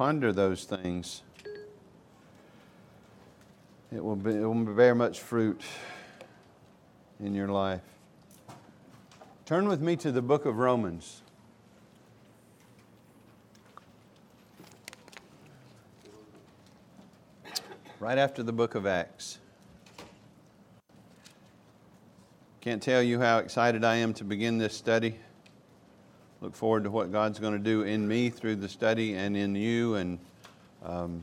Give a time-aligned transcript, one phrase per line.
[0.00, 1.20] ponder those things,
[3.92, 5.60] it will, be, it will bear much fruit
[7.22, 7.82] in your life.
[9.44, 11.20] Turn with me to the book of Romans.
[17.98, 19.38] Right after the book of Acts.
[22.62, 25.16] Can't tell you how excited I am to begin this study.
[26.40, 29.54] Look forward to what God's going to do in me through the study and in
[29.54, 29.96] you.
[29.96, 30.18] And
[30.82, 31.22] um,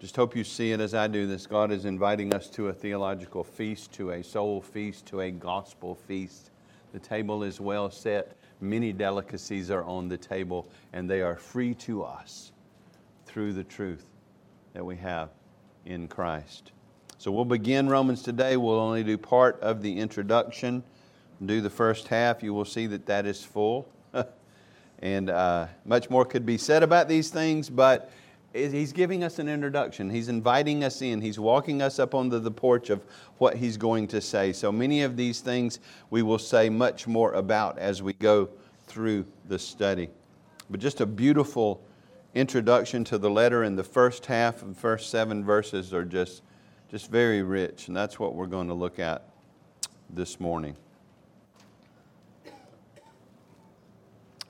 [0.00, 1.46] just hope you see it as I do this.
[1.46, 5.94] God is inviting us to a theological feast, to a soul feast, to a gospel
[5.94, 6.50] feast.
[6.92, 8.36] The table is well set.
[8.60, 12.50] Many delicacies are on the table, and they are free to us
[13.26, 14.06] through the truth
[14.72, 15.30] that we have
[15.86, 16.72] in Christ.
[17.18, 18.56] So we'll begin Romans today.
[18.56, 20.82] We'll only do part of the introduction,
[21.44, 22.42] do the first half.
[22.42, 23.88] You will see that that is full.
[25.00, 28.10] and uh, much more could be said about these things, but
[28.52, 30.10] he's giving us an introduction.
[30.10, 31.20] He's inviting us in.
[31.20, 33.04] He's walking us up onto the porch of
[33.38, 34.52] what he's going to say.
[34.52, 35.78] So many of these things
[36.10, 38.48] we will say much more about as we go
[38.86, 40.08] through the study.
[40.68, 41.82] But just a beautiful
[42.34, 46.42] introduction to the letter, and the first half the first seven verses are just
[46.90, 49.28] just very rich, and that's what we're going to look at
[50.12, 50.76] this morning.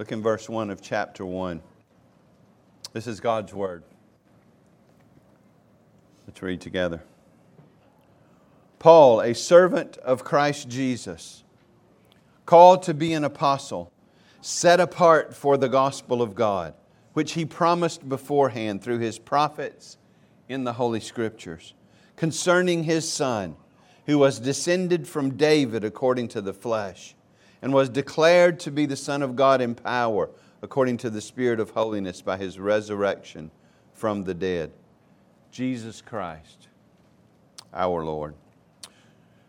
[0.00, 1.60] Look in verse 1 of chapter 1.
[2.94, 3.82] This is God's Word.
[6.26, 7.02] Let's read together.
[8.78, 11.44] Paul, a servant of Christ Jesus,
[12.46, 13.92] called to be an apostle,
[14.40, 16.72] set apart for the gospel of God,
[17.12, 19.98] which he promised beforehand through his prophets
[20.48, 21.74] in the Holy Scriptures
[22.16, 23.54] concerning his son,
[24.06, 27.14] who was descended from David according to the flesh,
[27.62, 30.30] and was declared to be the Son of God in power
[30.62, 33.50] according to the Spirit of holiness by his resurrection
[33.92, 34.70] from the dead.
[35.50, 36.68] Jesus Christ,
[37.74, 38.34] our Lord,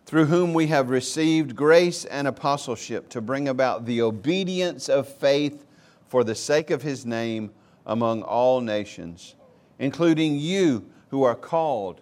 [0.06, 5.66] through whom we have received grace and apostleship to bring about the obedience of faith
[6.08, 7.52] for the sake of his name
[7.86, 9.36] among all nations,
[9.80, 12.02] including you who are called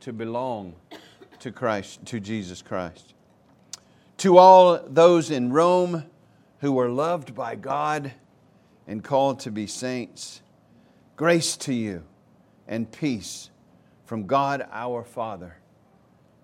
[0.00, 0.74] to belong
[1.38, 3.14] to Christ, to Jesus Christ.
[4.20, 6.04] To all those in Rome
[6.58, 8.12] who were loved by God
[8.86, 10.42] and called to be saints,
[11.16, 12.04] grace to you
[12.68, 13.48] and peace
[14.04, 15.56] from God our Father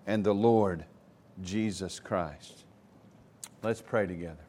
[0.07, 0.85] and the Lord
[1.43, 2.65] Jesus Christ.
[3.61, 4.45] Let's pray together.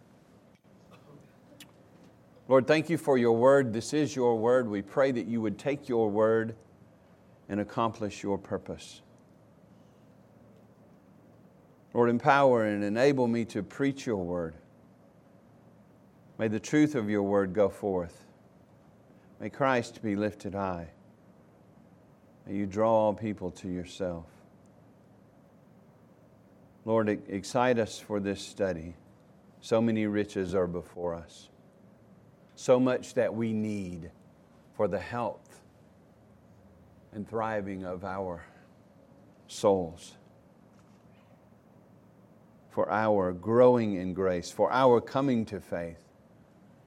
[2.48, 3.74] Lord, thank you for your word.
[3.74, 4.70] This is your word.
[4.70, 6.56] We pray that you would take your word
[7.50, 9.02] and accomplish your purpose.
[11.94, 14.54] Lord, empower and enable me to preach your word.
[16.38, 18.24] May the truth of your word go forth.
[19.40, 20.90] May Christ be lifted high.
[22.46, 24.26] May you draw all people to yourself.
[26.84, 28.94] Lord, excite us for this study.
[29.60, 31.48] So many riches are before us,
[32.54, 34.10] so much that we need
[34.76, 35.60] for the health
[37.12, 38.44] and thriving of our
[39.48, 40.17] souls
[42.78, 45.98] for our growing in grace, for our coming to faith,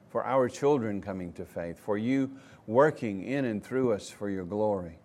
[0.08, 2.30] for our children coming to faith, for you
[2.66, 4.98] working in and through us for your glory.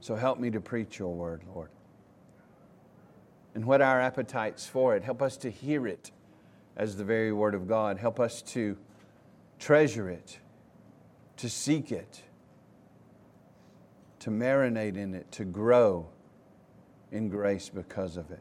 [0.00, 1.68] So help me to preach your word, Lord.
[3.54, 6.12] And what our appetites for it, help us to hear it
[6.74, 7.98] as the very word of God.
[7.98, 8.74] Help us to
[9.58, 10.38] treasure it,
[11.36, 12.22] to seek it,
[14.20, 16.08] to marinate in it, to grow
[17.12, 18.40] in grace because of it.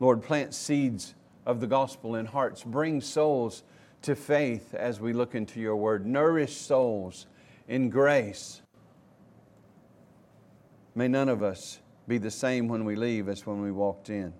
[0.00, 1.14] Lord, plant seeds
[1.46, 2.62] of the gospel in hearts.
[2.62, 3.62] Bring souls
[4.02, 6.06] to faith as we look into your word.
[6.06, 7.26] Nourish souls
[7.68, 8.60] in grace.
[10.94, 14.32] May none of us be the same when we leave as when we walked in.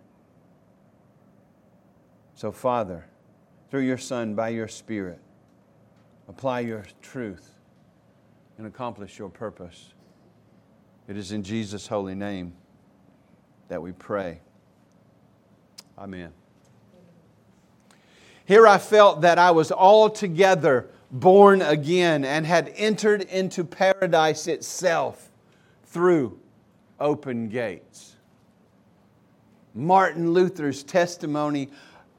[2.34, 3.06] So, Father,
[3.70, 5.20] through your Son, by your Spirit,
[6.28, 7.58] apply your truth
[8.58, 9.94] and accomplish your purpose.
[11.08, 12.54] It is in Jesus' holy name
[13.68, 14.40] that we pray.
[15.98, 16.32] Amen.
[18.44, 25.30] Here I felt that I was altogether born again and had entered into paradise itself
[25.84, 26.38] through
[27.00, 28.16] open gates.
[29.74, 31.70] Martin Luther's testimony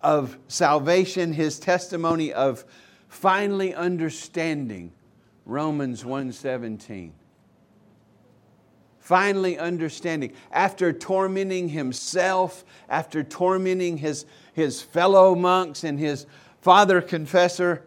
[0.02, 2.66] of salvation, his testimony of
[3.08, 4.92] finally understanding
[5.46, 7.12] Romans 1:17
[9.06, 10.34] finally understanding.
[10.52, 16.26] After tormenting himself, after tormenting his, his fellow monks and his
[16.60, 17.84] father confessor,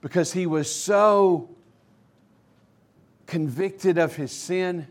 [0.00, 1.50] because he was so
[3.26, 4.86] convicted of his sin.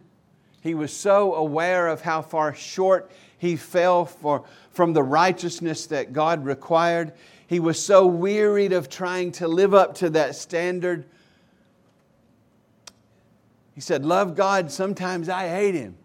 [0.61, 3.09] He was so aware of how far short
[3.39, 7.13] he fell for, from the righteousness that God required.
[7.47, 11.05] He was so wearied of trying to live up to that standard.
[13.75, 15.97] He said, Love God, sometimes I hate him.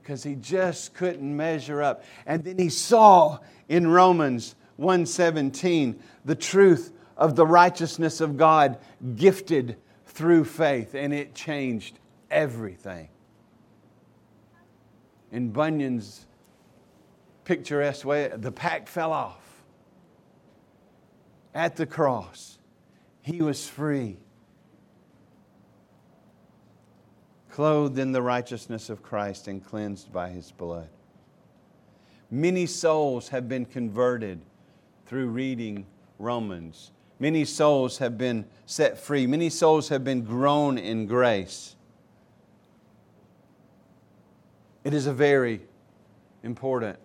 [0.00, 2.02] Because he just couldn't measure up.
[2.24, 3.38] And then he saw
[3.68, 8.78] in Romans 1:17 the truth of the righteousness of God
[9.14, 9.76] gifted
[10.06, 11.98] through faith, and it changed
[12.30, 13.10] everything.
[15.30, 16.26] In Bunyan's
[17.44, 19.64] picturesque way, the pack fell off.
[21.54, 22.58] At the cross,
[23.20, 24.16] he was free,
[27.58, 30.86] clothed in the righteousness of Christ and cleansed by his blood.
[32.30, 34.40] Many souls have been converted
[35.06, 35.84] through reading
[36.20, 36.92] Romans.
[37.18, 39.26] Many souls have been set free.
[39.26, 41.74] Many souls have been grown in grace.
[44.84, 45.60] It is a very
[46.44, 46.96] important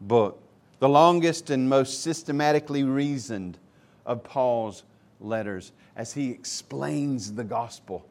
[0.00, 0.42] book,
[0.78, 3.58] the longest and most systematically reasoned
[4.06, 4.84] of Paul's
[5.20, 8.07] letters as he explains the gospel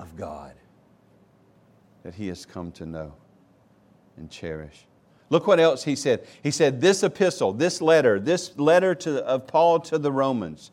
[0.00, 0.54] of God
[2.02, 3.12] that he has come to know
[4.16, 4.86] and cherish.
[5.28, 6.26] Look what else he said.
[6.42, 10.70] He said, This epistle, this letter, this letter to, of Paul to the Romans,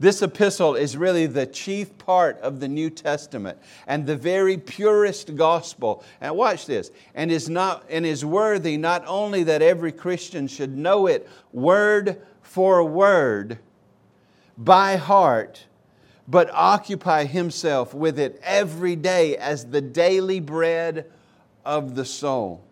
[0.00, 3.58] this epistle is really the chief part of the New Testament
[3.88, 6.04] and the very purest gospel.
[6.20, 10.78] And watch this, and is, not, and is worthy not only that every Christian should
[10.78, 13.58] know it word for word
[14.56, 15.64] by heart,
[16.28, 21.10] but occupy himself with it every day as the daily bread
[21.64, 22.62] of the soul.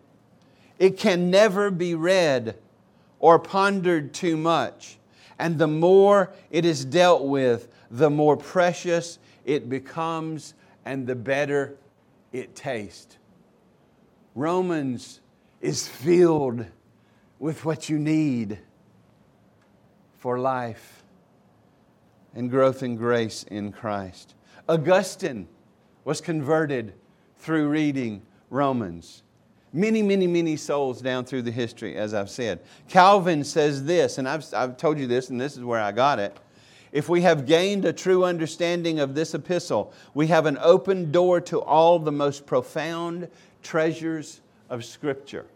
[0.77, 2.55] It can never be read
[3.19, 4.99] or pondered too much.
[5.39, 10.53] And the more it is dealt with, the more precious it becomes
[10.85, 11.77] and the better
[12.31, 13.17] it tastes.
[14.35, 15.19] Romans
[15.61, 16.65] is filled
[17.39, 18.59] with what you need
[20.19, 20.96] for life
[22.37, 24.35] and growth in grace in Christ.
[24.69, 25.47] Augustine
[26.05, 26.93] was converted
[27.37, 29.23] through reading Romans.
[29.73, 32.59] Many, many, many souls down through the history, as I've said.
[32.87, 36.19] Calvin says this, and I've, I've told you this, and this is where I got
[36.19, 36.37] it.
[36.91, 41.41] If we have gained a true understanding of this epistle, we have an open door
[41.41, 43.29] to all the most profound
[43.63, 45.47] treasures of Scripture.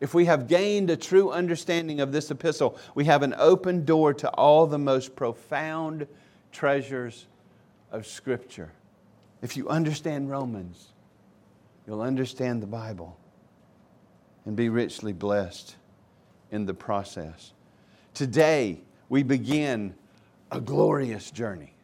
[0.00, 4.14] If we have gained a true understanding of this epistle, we have an open door
[4.14, 6.06] to all the most profound
[6.52, 7.26] treasures
[7.90, 8.72] of Scripture.
[9.42, 10.92] If you understand Romans,
[11.86, 13.16] you'll understand the Bible
[14.44, 15.76] and be richly blessed
[16.50, 17.52] in the process.
[18.14, 19.94] Today, we begin
[20.50, 21.74] a glorious journey.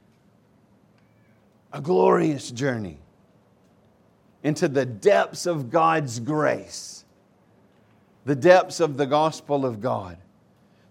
[1.72, 2.98] A glorious journey
[4.42, 7.03] into the depths of God's grace,
[8.24, 10.18] the depths of the gospel of God,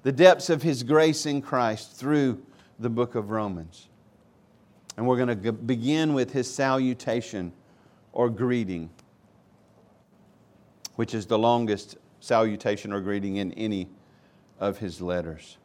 [0.04, 2.44] the depths of His grace in Christ through
[2.80, 3.88] the book of Romans.
[4.98, 7.54] And we're going to begin with His salutation
[8.12, 8.90] or greeting
[10.96, 13.90] which is the longest salutation or greeting in any
[14.60, 15.58] of his letters.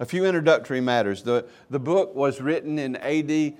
[0.00, 1.22] A few introductory matters.
[1.22, 3.54] The, the book was written in AD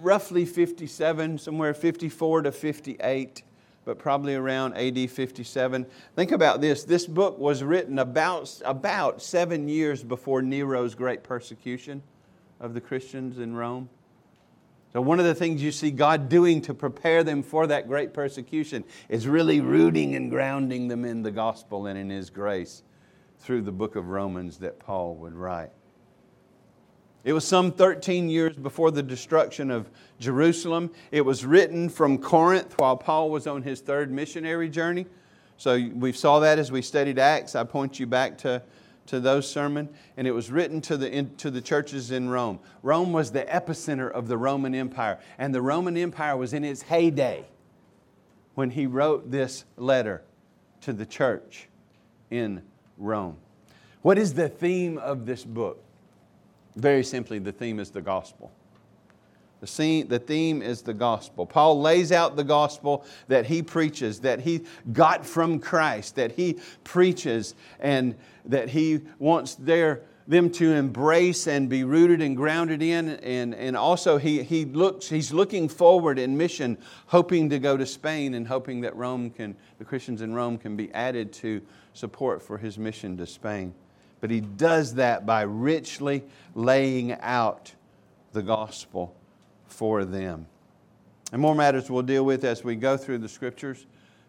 [0.00, 3.42] roughly 57, somewhere 54 to 58,
[3.84, 5.86] but probably around AD 57.
[6.16, 12.02] Think about this this book was written about, about seven years before Nero's great persecution
[12.60, 13.88] of the Christians in Rome.
[14.92, 18.14] So, one of the things you see God doing to prepare them for that great
[18.14, 22.84] persecution is really rooting and grounding them in the gospel and in His grace
[23.38, 25.70] through the book of Romans that Paul would write.
[27.24, 29.90] It was some 13 years before the destruction of
[30.20, 30.90] Jerusalem.
[31.10, 35.06] It was written from Corinth while Paul was on his third missionary journey.
[35.56, 37.54] So we saw that as we studied Acts.
[37.54, 38.62] I point you back to
[39.06, 42.58] to those sermons, and it was written to the, in, to the churches in Rome.
[42.82, 46.82] Rome was the epicenter of the Roman Empire, and the Roman Empire was in its
[46.82, 47.44] heyday
[48.54, 50.22] when he wrote this letter
[50.82, 51.68] to the church
[52.30, 52.62] in
[52.96, 53.36] Rome.
[54.02, 55.83] What is the theme of this book?
[56.76, 58.52] Very simply, the theme is the gospel.
[59.60, 61.46] The, scene, the theme is the gospel.
[61.46, 66.58] Paul lays out the gospel that he preaches, that he got from Christ, that he
[66.82, 68.14] preaches, and
[68.44, 73.08] that he wants their, them to embrace and be rooted and grounded in.
[73.08, 76.76] And, and also, he, he looks, he's looking forward in mission,
[77.06, 80.76] hoping to go to Spain and hoping that Rome can, the Christians in Rome can
[80.76, 81.62] be added to
[81.94, 83.72] support for his mission to Spain.
[84.24, 87.74] But he does that by richly laying out
[88.32, 89.14] the gospel
[89.66, 90.46] for them.
[91.30, 93.84] And more matters we'll deal with as we go through the scriptures,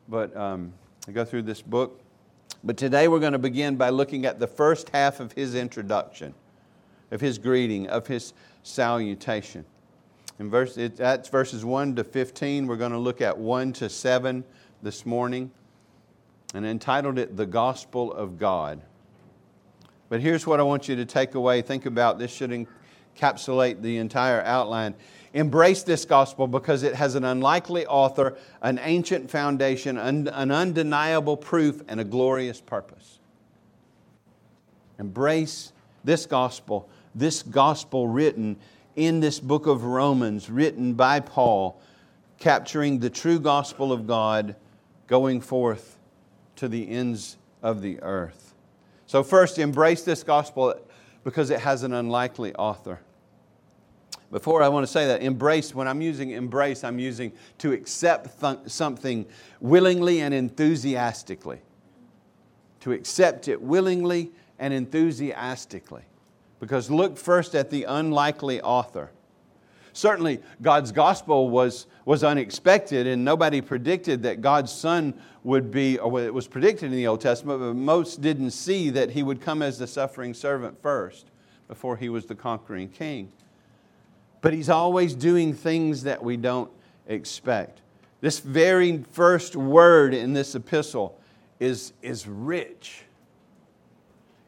[0.10, 0.74] but um,
[1.14, 2.02] go through this book.
[2.62, 6.34] But today we're going to begin by looking at the first half of his introduction,
[7.12, 8.34] of his greeting, of his
[8.64, 9.64] salutation.
[10.40, 12.68] In verse, it, that's verses 1 to 15.
[12.68, 14.44] We're going to look at 1 to 7
[14.84, 15.52] this morning
[16.54, 18.82] and entitled it The Gospel of God.
[20.10, 21.62] But here's what I want you to take away.
[21.62, 22.68] Think about this, should
[23.18, 24.96] encapsulate the entire outline.
[25.34, 31.82] Embrace this gospel because it has an unlikely author, an ancient foundation, an undeniable proof,
[31.88, 33.20] and a glorious purpose.
[34.98, 35.74] Embrace
[36.06, 38.56] this gospel, this gospel written
[38.96, 41.82] in this book of Romans, written by Paul,
[42.40, 44.56] capturing the true gospel of God
[45.08, 45.98] going forth
[46.56, 48.55] to the ends of the earth.
[49.08, 50.76] So, first, embrace this gospel
[51.24, 53.00] because it has an unlikely author.
[54.32, 58.42] Before I want to say that, embrace, when I'm using embrace, I'm using to accept
[58.42, 59.26] th- something
[59.62, 61.62] willingly and enthusiastically.
[62.82, 66.04] To accept it willingly and enthusiastically.
[66.60, 69.12] Because look first at the unlikely author.
[69.96, 75.14] Certainly, God's gospel was, was unexpected, and nobody predicted that God's Son
[75.46, 79.12] would be, or it was predicted in the Old Testament, but most didn't see that
[79.12, 81.28] he would come as the suffering servant first
[81.70, 83.32] before he was the conquering king.
[84.42, 86.70] But he's always doing things that we don't
[87.08, 87.80] expect.
[88.20, 91.18] This very first word in this epistle
[91.62, 93.04] is, is rich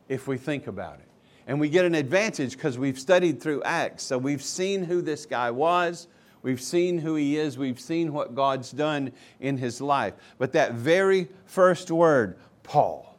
[0.09, 1.06] if we think about it.
[1.47, 4.03] And we get an advantage because we've studied through Acts.
[4.03, 6.07] So we've seen who this guy was,
[6.43, 10.13] we've seen who he is, we've seen what God's done in his life.
[10.37, 13.17] But that very first word, Paul,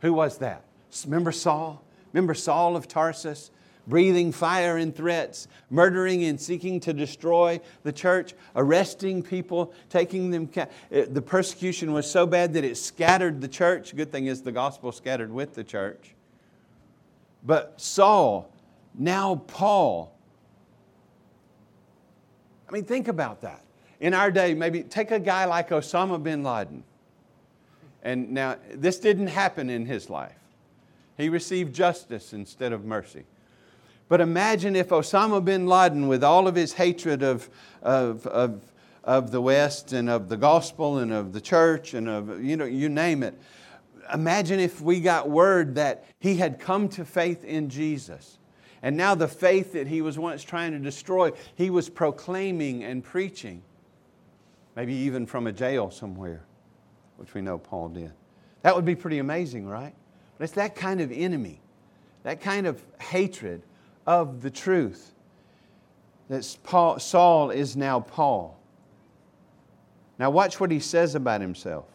[0.00, 0.62] who was that?
[1.04, 1.84] Remember Saul?
[2.12, 3.50] Remember Saul of Tarsus?
[3.86, 10.48] breathing fire and threats, murdering and seeking to destroy the church, arresting people, taking them.
[10.90, 13.94] Eh, the persecution was so bad that it scattered the church.
[13.94, 16.13] Good thing is the gospel scattered with the church.
[17.44, 18.50] But Saul,
[18.94, 20.16] now Paul.
[22.68, 23.62] I mean, think about that.
[24.00, 26.82] In our day, maybe take a guy like Osama bin Laden.
[28.02, 30.38] And now, this didn't happen in his life.
[31.16, 33.24] He received justice instead of mercy.
[34.08, 37.48] But imagine if Osama bin Laden, with all of his hatred of,
[37.82, 38.60] of, of,
[39.02, 42.66] of the West and of the gospel and of the church and of, you know,
[42.66, 43.34] you name it,
[44.12, 48.38] imagine if we got word that he had come to faith in Jesus.
[48.82, 53.02] And now the faith that he was once trying to destroy, he was proclaiming and
[53.02, 53.62] preaching.
[54.76, 56.44] Maybe even from a jail somewhere,
[57.16, 58.12] which we know Paul did.
[58.62, 59.94] That would be pretty amazing, right?
[60.36, 61.60] But it's that kind of enemy,
[62.24, 63.62] that kind of hatred
[64.06, 65.14] of the truth.
[66.28, 68.58] That Paul, Saul is now Paul.
[70.18, 71.86] Now, watch what he says about himself.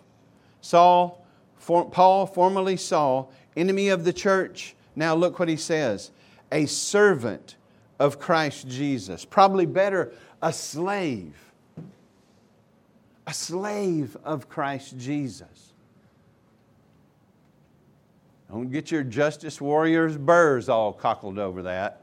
[0.62, 1.19] Saul,
[1.60, 4.76] for, Paul, formerly Saul, enemy of the church.
[4.96, 6.12] Now look what he says
[6.52, 7.58] a servant
[8.00, 9.26] of Christ Jesus.
[9.26, 10.12] Probably better,
[10.42, 11.36] a slave.
[13.28, 15.74] A slave of Christ Jesus.
[18.50, 22.02] Don't get your justice warriors burrs all cockled over that.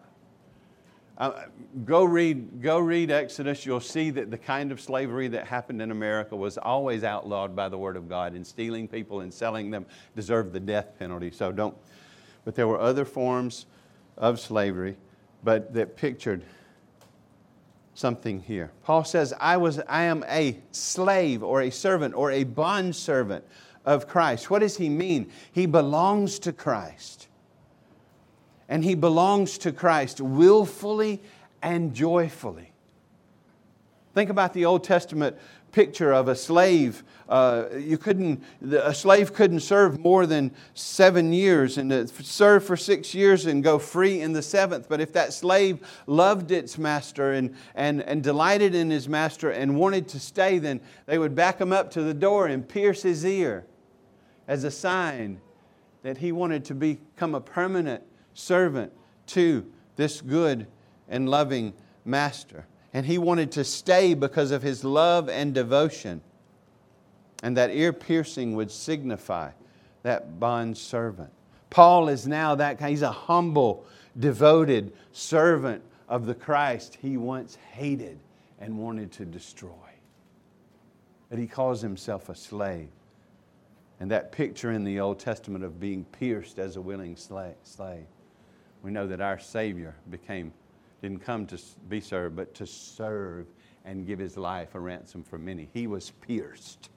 [1.18, 1.44] Uh,
[1.84, 3.64] go, read, go read Exodus.
[3.64, 7.70] You'll see that the kind of slavery that happened in America was always outlawed by
[7.70, 11.30] the Word of God, and stealing people and selling them deserved the death penalty.
[11.30, 11.76] So don't.
[12.44, 13.64] But there were other forms
[14.18, 14.96] of slavery,
[15.42, 16.44] but that pictured
[17.94, 18.70] something here.
[18.84, 23.42] Paul says, I, was, I am a slave or a servant or a bond servant
[23.86, 24.50] of Christ.
[24.50, 25.30] What does he mean?
[25.50, 27.28] He belongs to Christ
[28.68, 31.22] and he belongs to Christ willfully
[31.62, 32.72] and joyfully.
[34.14, 35.36] Think about the Old Testament
[35.72, 37.04] picture of a slave.
[37.28, 43.14] Uh, you couldn't, a slave couldn't serve more than seven years and serve for six
[43.14, 44.88] years and go free in the seventh.
[44.88, 49.76] But if that slave loved its master and, and, and delighted in his master and
[49.76, 53.22] wanted to stay, then they would back him up to the door and pierce his
[53.22, 53.66] ear
[54.48, 55.42] as a sign
[56.04, 58.02] that he wanted to become a permanent
[58.36, 58.92] servant
[59.26, 59.66] to
[59.96, 60.66] this good
[61.08, 61.72] and loving
[62.04, 62.66] master.
[62.92, 66.20] And he wanted to stay because of his love and devotion.
[67.42, 69.50] And that ear piercing would signify
[70.02, 71.30] that bond servant.
[71.70, 73.84] Paul is now that kind, he's a humble,
[74.18, 78.18] devoted servant of the Christ he once hated
[78.60, 79.70] and wanted to destroy.
[81.28, 82.88] But he calls himself a slave.
[83.98, 88.06] And that picture in the Old Testament of being pierced as a willing slave
[88.82, 90.52] we know that our Savior became
[91.02, 93.46] Didn't come to be served, but to serve
[93.84, 95.68] and give his life a ransom for many.
[95.72, 96.90] He was pierced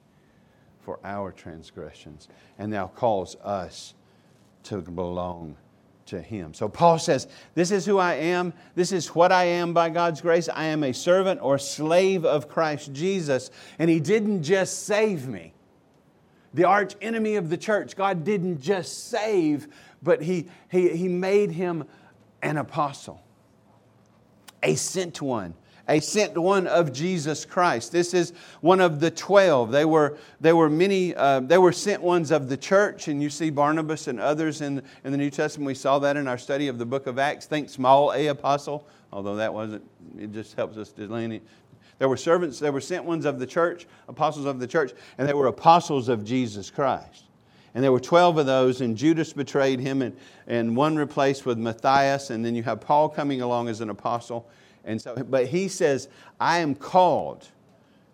[0.80, 3.94] for our transgressions and now calls us
[4.64, 5.56] to belong
[6.06, 6.52] to him.
[6.52, 8.52] So Paul says, This is who I am.
[8.74, 10.48] This is what I am by God's grace.
[10.48, 13.50] I am a servant or slave of Christ Jesus.
[13.78, 15.54] And he didn't just save me.
[16.54, 19.68] The arch enemy of the church, God didn't just save,
[20.02, 21.84] but he, he, he made him
[22.42, 23.22] an apostle,
[24.62, 25.54] a sent one
[25.90, 27.90] a sent one of Jesus Christ.
[27.90, 29.72] This is one of the twelve.
[29.72, 33.28] They were, they were many, uh, they were sent ones of the church, and you
[33.28, 35.66] see Barnabas and others in, in the New Testament.
[35.66, 37.46] We saw that in our study of the book of Acts.
[37.46, 39.82] Think small a apostle, although that wasn't,
[40.16, 41.42] it just helps us delineate.
[42.00, 45.28] There were servants, there were sent ones of the church, apostles of the church, and
[45.28, 47.24] they were apostles of Jesus Christ.
[47.74, 50.16] And there were 12 of those, and Judas betrayed him, and,
[50.46, 54.48] and one replaced with Matthias, and then you have Paul coming along as an apostle.
[54.82, 56.08] And so, but he says,
[56.40, 57.46] I am called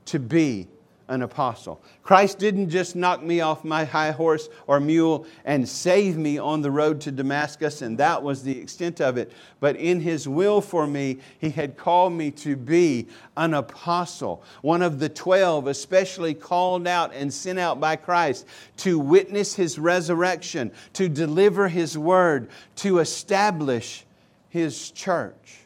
[0.07, 0.67] to be
[1.09, 1.81] an apostle.
[2.03, 6.63] Christ didn't just knock me off my high horse or mule and save me on
[6.63, 9.33] the road to Damascus, and that was the extent of it.
[9.61, 14.83] But in His will for me, He had called me to be an apostle, one
[14.83, 18.47] of the twelve, especially called out and sent out by Christ
[18.79, 24.05] to witness His resurrection, to deliver His word, to establish
[24.49, 25.61] His church.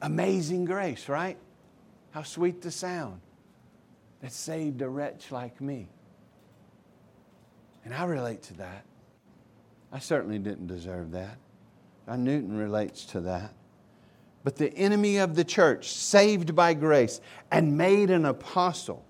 [0.00, 1.36] Amazing grace, right?
[2.12, 3.20] How sweet the sound
[4.20, 5.88] that saved a wretch like me.
[7.84, 8.84] And I relate to that.
[9.90, 11.36] I certainly didn't deserve that.
[12.06, 13.52] John Newton relates to that.
[14.44, 19.04] But the enemy of the church, saved by grace and made an apostle,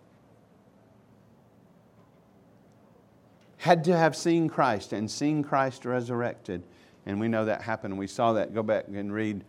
[3.58, 6.62] had to have seen Christ and seen Christ resurrected.
[7.06, 7.96] And we know that happened.
[7.96, 8.54] We saw that.
[8.54, 9.44] Go back and read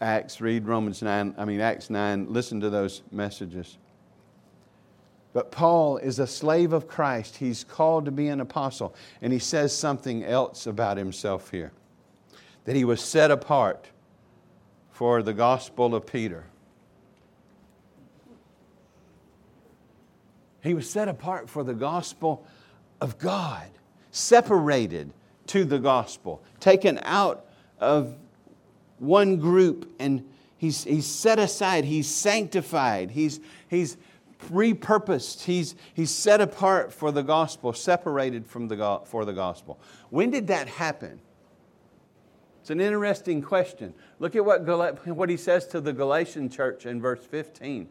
[0.00, 3.78] Acts, read Romans 9, I mean, Acts 9, listen to those messages.
[5.32, 7.36] But Paul is a slave of Christ.
[7.36, 8.94] He's called to be an apostle.
[9.20, 11.72] And he says something else about himself here
[12.64, 13.90] that he was set apart
[14.90, 16.44] for the gospel of Peter.
[20.62, 22.46] He was set apart for the gospel
[23.00, 23.68] of God,
[24.12, 25.12] separated
[25.48, 27.44] to the gospel, taken out
[27.80, 28.16] of
[29.04, 33.96] one group and he's, he's set aside, he's sanctified, he's, he's
[34.50, 39.78] repurposed, he's, he's set apart for the gospel, separated from the, for the gospel.
[40.10, 41.20] When did that happen?
[42.60, 43.92] It's an interesting question.
[44.18, 47.88] Look at what, what he says to the Galatian church in verse 15.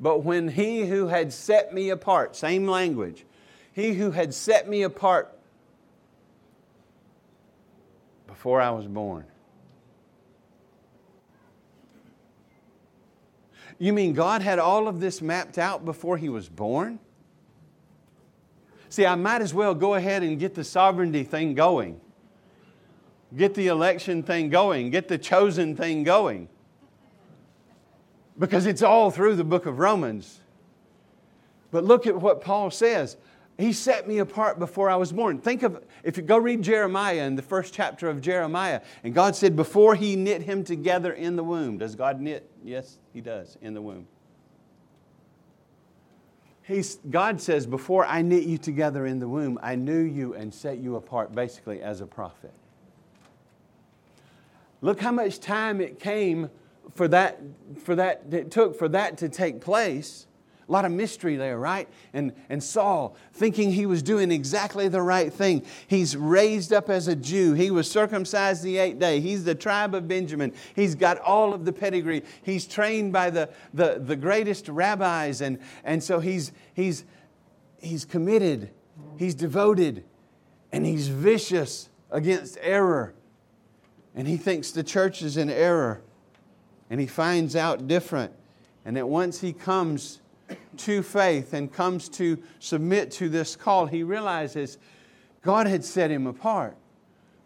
[0.00, 3.24] But when he who had set me apart, same language,
[3.72, 5.34] he who had set me apart
[8.26, 9.24] before I was born,
[13.78, 16.98] You mean God had all of this mapped out before he was born?
[18.88, 22.00] See, I might as well go ahead and get the sovereignty thing going,
[23.36, 26.48] get the election thing going, get the chosen thing going.
[28.38, 30.40] Because it's all through the book of Romans.
[31.70, 33.16] But look at what Paul says.
[33.56, 35.38] He set me apart before I was born.
[35.38, 39.36] Think of, if you go read Jeremiah in the first chapter of Jeremiah, and God
[39.36, 41.78] said, before He knit him together in the womb.
[41.78, 42.50] Does God knit?
[42.64, 44.08] Yes, He does, in the womb.
[46.62, 50.52] He's, God says, before I knit you together in the womb, I knew you and
[50.52, 52.52] set you apart basically as a prophet.
[54.80, 56.50] Look how much time it came
[56.94, 57.40] for that,
[57.82, 60.26] for that, it took for that to take place.
[60.66, 61.88] A lot of mystery there, right?
[62.14, 65.62] And, and Saul, thinking he was doing exactly the right thing.
[65.86, 67.52] He's raised up as a Jew.
[67.52, 69.20] He was circumcised the eighth day.
[69.20, 70.54] He's the tribe of Benjamin.
[70.74, 72.22] He's got all of the pedigree.
[72.42, 75.42] He's trained by the, the, the greatest rabbis.
[75.42, 77.04] And, and so he's, he's,
[77.78, 78.70] he's committed,
[79.18, 80.04] he's devoted,
[80.72, 83.14] and he's vicious against error.
[84.14, 86.00] And he thinks the church is in error.
[86.88, 88.32] And he finds out different.
[88.84, 90.20] And that once he comes
[90.78, 94.78] to faith and comes to submit to this call, he realizes
[95.42, 96.76] God had set him apart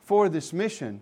[0.03, 1.01] for this mission.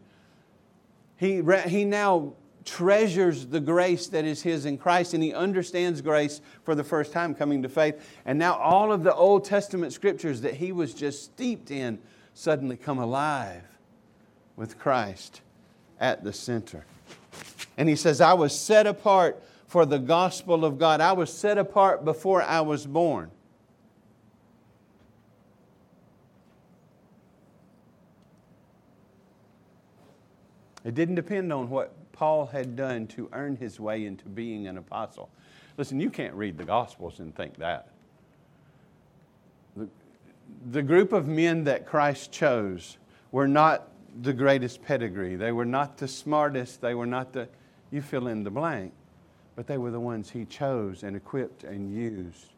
[1.16, 2.32] He, he now
[2.64, 7.12] treasures the grace that is his in Christ and he understands grace for the first
[7.12, 7.94] time coming to faith.
[8.24, 11.98] And now all of the Old Testament scriptures that he was just steeped in
[12.34, 13.62] suddenly come alive
[14.56, 15.40] with Christ
[16.00, 16.84] at the center.
[17.78, 21.00] And he says, I was set apart for the gospel of God.
[21.00, 23.30] I was set apart before I was born.
[30.84, 34.78] It didn't depend on what Paul had done to earn his way into being an
[34.78, 35.28] apostle.
[35.76, 37.88] Listen, you can't read the Gospels and think that.
[40.70, 42.98] The, group of men that Christ chose
[43.32, 43.88] were not
[44.22, 45.34] the greatest pedigree.
[45.34, 46.80] They were not the smartest.
[46.80, 47.48] They were not the,
[47.90, 48.92] you fill in the blank.
[49.56, 52.52] But they were the ones he chose and equipped and used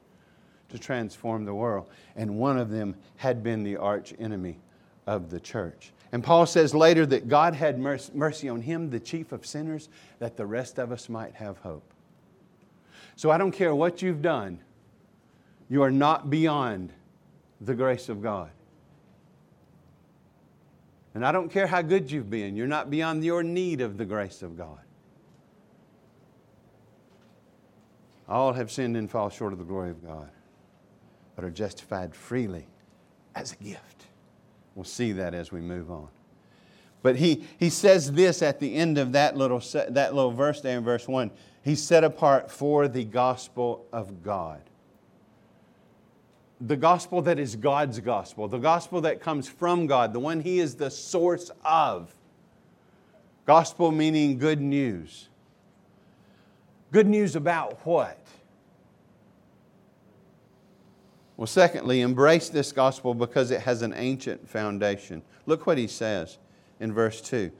[0.68, 1.88] to transform the world.
[2.16, 4.58] And one of them had been the arch enemy
[5.06, 5.92] of the church.
[6.12, 10.36] And Paul says later that God had mercy on him, the chief of sinners, that
[10.36, 11.92] the rest of us might have hope.
[13.16, 14.60] So I don't care what you've done,
[15.68, 16.92] you are not beyond
[17.60, 18.50] the grace of God.
[21.14, 24.04] And I don't care how good you've been, you're not beyond your need of the
[24.04, 24.78] grace of God.
[28.28, 30.28] All have sinned and fall short of the glory of God,
[31.34, 32.66] but are justified freely
[33.34, 34.04] as a gift.
[34.74, 36.08] We'll see that as we move on.
[37.02, 40.76] But he, he says this at the end of that little, that little verse there
[40.76, 41.30] in verse 1.
[41.62, 44.60] He's set apart for the gospel of God.
[46.60, 50.58] The gospel that is God's gospel, the gospel that comes from God, the one He
[50.58, 52.12] is the source of.
[53.46, 55.28] Gospel meaning good news.
[56.90, 58.18] Good news about what?
[61.36, 65.22] Well, secondly, embrace this gospel because it has an ancient foundation.
[65.46, 66.38] Look what he says
[66.80, 67.52] in verse 2.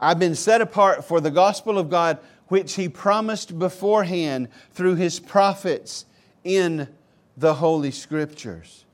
[0.00, 5.20] I've been set apart for the gospel of God, which he promised beforehand through his
[5.20, 6.06] prophets
[6.42, 6.88] in
[7.36, 8.84] the Holy Scriptures.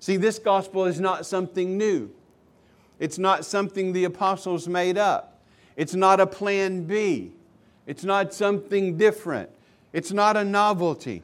[0.00, 2.10] See, this gospel is not something new.
[2.98, 5.42] It's not something the apostles made up.
[5.76, 7.32] It's not a plan B.
[7.86, 9.50] It's not something different.
[9.92, 11.22] It's not a novelty.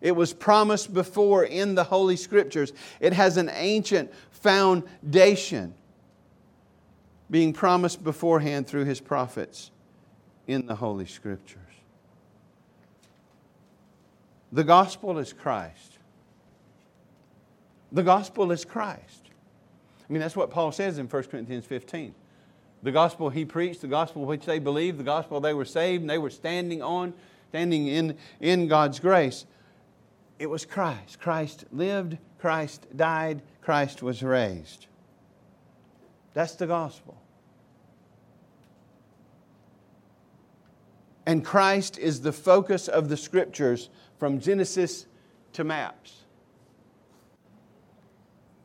[0.00, 2.72] It was promised before in the Holy Scriptures.
[3.00, 5.74] It has an ancient foundation
[7.30, 9.70] being promised beforehand through his prophets
[10.46, 11.60] in the Holy Scriptures.
[14.52, 15.98] The gospel is Christ.
[17.90, 19.30] The gospel is Christ.
[20.08, 22.14] I mean, that's what Paul says in 1 Corinthians 15.
[22.84, 26.10] The gospel he preached, the gospel which they believed, the gospel they were saved and
[26.10, 27.14] they were standing on,
[27.48, 29.46] standing in, in God's grace
[30.38, 31.20] it was Christ.
[31.20, 34.86] Christ lived, Christ died, Christ was raised.
[36.34, 37.20] That's the gospel.
[41.26, 45.06] And Christ is the focus of the scriptures from Genesis
[45.54, 46.23] to maps.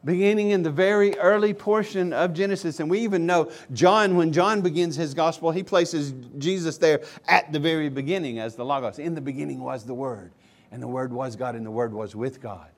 [0.06, 4.62] Beginning in the very early portion of Genesis, and we even know John, when John
[4.62, 8.98] begins his gospel, he places Jesus there at the very beginning as the Logos.
[8.98, 10.32] In the beginning was the Word,
[10.72, 12.70] and the Word was God, and the Word was with God.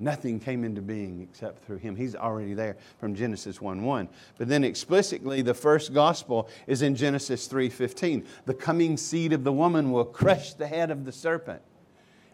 [0.00, 1.94] Nothing came into being except through him.
[1.94, 4.08] He's already there from Genesis 1 1.
[4.36, 8.26] But then explicitly, the first gospel is in Genesis 3 15.
[8.46, 11.62] The coming seed of the woman will crush the head of the serpent.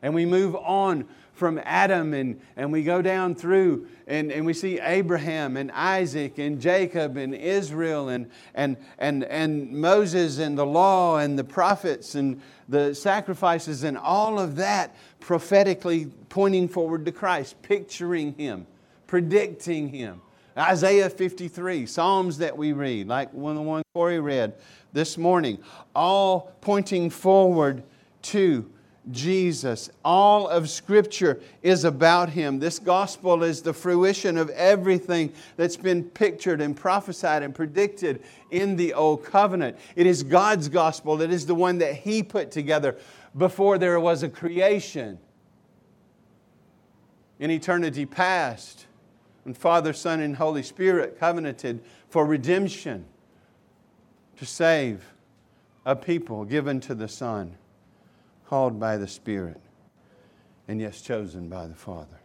[0.02, 1.06] And we move on
[1.38, 6.38] from Adam and, and we go down through and, and we see Abraham and Isaac
[6.38, 12.16] and Jacob and Israel and, and, and, and Moses and the law and the prophets
[12.16, 18.66] and the sacrifices and all of that prophetically pointing forward to Christ, picturing Him,
[19.06, 20.20] predicting Him.
[20.56, 24.54] Isaiah 53, Psalms that we read, like one the one Corey read
[24.92, 25.58] this morning,
[25.94, 27.84] all pointing forward
[28.22, 28.68] to
[29.10, 29.90] Jesus.
[30.04, 32.58] All of Scripture is about Him.
[32.58, 38.76] This gospel is the fruition of everything that's been pictured and prophesied and predicted in
[38.76, 39.78] the Old Covenant.
[39.96, 42.96] It is God's gospel, it is the one that He put together
[43.36, 45.18] before there was a creation.
[47.38, 48.86] In eternity past,
[49.44, 53.04] when Father, Son, and Holy Spirit covenanted for redemption
[54.36, 55.04] to save
[55.86, 57.56] a people given to the Son
[58.48, 59.60] called by the Spirit,
[60.68, 62.18] and yes, chosen by the Father.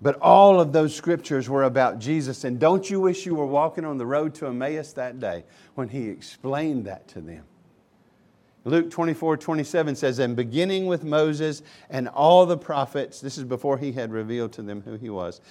[0.00, 2.44] But all of those scriptures were about Jesus.
[2.44, 5.44] And don't you wish you were walking on the road to Emmaus that day
[5.74, 7.44] when he explained that to them?
[8.64, 13.76] Luke 24, 27 says, And beginning with Moses and all the prophets, this is before
[13.76, 15.42] he had revealed to them who he was,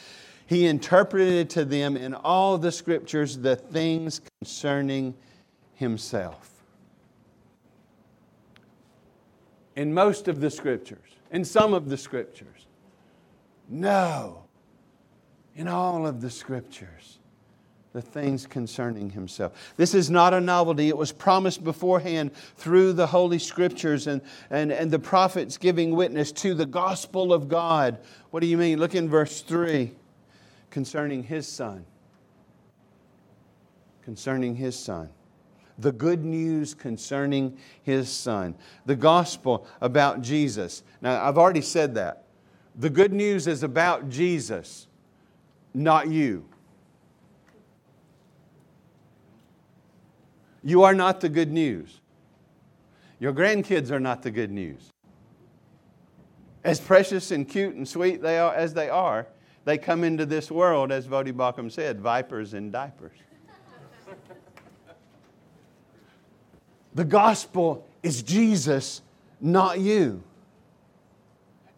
[0.47, 5.13] he interpreted to them in all the scriptures the things concerning
[5.75, 6.52] himself.
[9.75, 12.67] In most of the scriptures, in some of the scriptures.
[13.69, 14.43] No,
[15.55, 17.19] in all of the scriptures,
[17.93, 19.73] the things concerning himself.
[19.77, 20.89] This is not a novelty.
[20.89, 26.31] It was promised beforehand through the Holy Scriptures and, and, and the prophets giving witness
[26.33, 27.99] to the gospel of God.
[28.31, 28.79] What do you mean?
[28.79, 29.91] Look in verse 3
[30.71, 31.85] concerning his son.
[34.03, 35.09] concerning his son.
[35.83, 38.55] The good news concerning his son.
[38.85, 40.81] The gospel about Jesus.
[41.01, 42.23] Now, I've already said that.
[42.77, 44.87] The good news is about Jesus,
[45.73, 46.45] not you.
[50.63, 51.99] You are not the good news.
[53.19, 54.89] Your grandkids are not the good news.
[56.63, 59.27] As precious and cute and sweet they are, as they are,
[59.65, 63.17] they come into this world, as Voddie Baucham said, vipers in diapers.
[66.95, 69.01] The gospel is Jesus,
[69.41, 70.23] not you.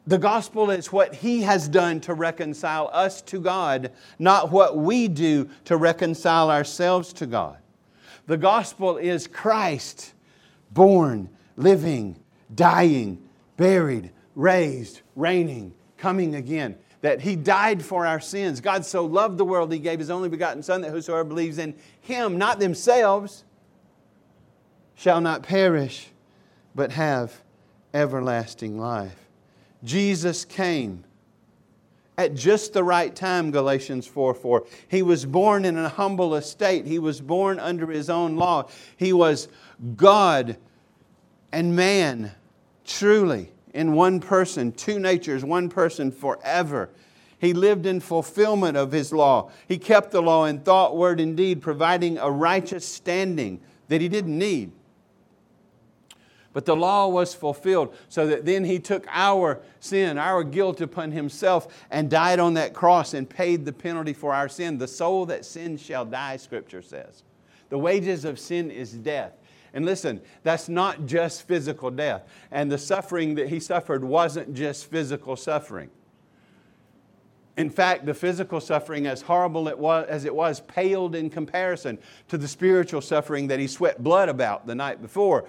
[0.07, 5.07] The gospel is what He has done to reconcile us to God, not what we
[5.07, 7.57] do to reconcile ourselves to God.
[8.27, 10.13] The gospel is Christ,
[10.71, 12.19] born, living,
[12.53, 13.23] dying,
[13.57, 16.77] buried, raised, reigning, coming again.
[17.01, 18.61] That He died for our sins.
[18.61, 21.73] God so loved the world, He gave His only begotten Son, that whosoever believes in
[22.01, 23.43] Him, not themselves,
[24.95, 26.07] shall not perish,
[26.73, 27.41] but have
[27.93, 29.27] everlasting life.
[29.83, 31.03] Jesus came
[32.17, 34.65] at just the right time, Galatians 4 4.
[34.87, 38.69] He was born in a humble estate, he was born under his own law.
[38.97, 39.47] He was
[39.95, 40.57] God
[41.51, 42.31] and man,
[42.85, 46.89] truly, in one person, two natures, one person forever.
[47.37, 49.51] He lived in fulfillment of his law.
[49.67, 54.09] He kept the law in thought, word, and deed, providing a righteous standing that he
[54.09, 54.71] didn't need.
[56.55, 61.11] But the law was fulfilled so that then he took our sin, our guilt upon
[61.11, 64.77] himself and died on that cross and paid the penalty for our sin.
[64.77, 67.23] The soul that sins shall die, Scripture says.
[67.67, 69.33] The wages of sin is death.
[69.73, 72.23] And listen, that's not just physical death.
[72.51, 75.89] And the suffering that he suffered wasn't just physical suffering.
[77.57, 81.97] In fact, the physical suffering, as horrible it was, as it was, paled in comparison
[82.29, 85.45] to the spiritual suffering that he sweat blood about the night before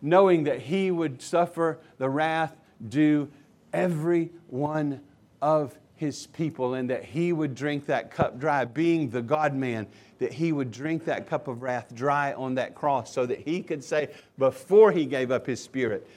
[0.00, 2.56] knowing that he would suffer the wrath
[2.88, 3.28] due
[3.72, 5.00] every one
[5.42, 9.86] of his people and that he would drink that cup dry, being the God man,
[10.18, 13.62] that he would drink that cup of wrath dry on that cross so that he
[13.62, 14.08] could say,
[14.38, 16.08] before he gave up his spirit,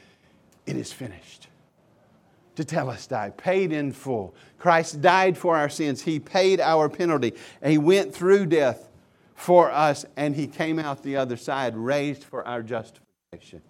[0.67, 1.47] it is finished.
[2.55, 4.35] To tell us, die, paid in full.
[4.59, 6.01] Christ died for our sins.
[6.01, 7.33] He paid our penalty.
[7.65, 8.87] He went through death
[9.33, 13.61] for us, and he came out the other side, raised for our justification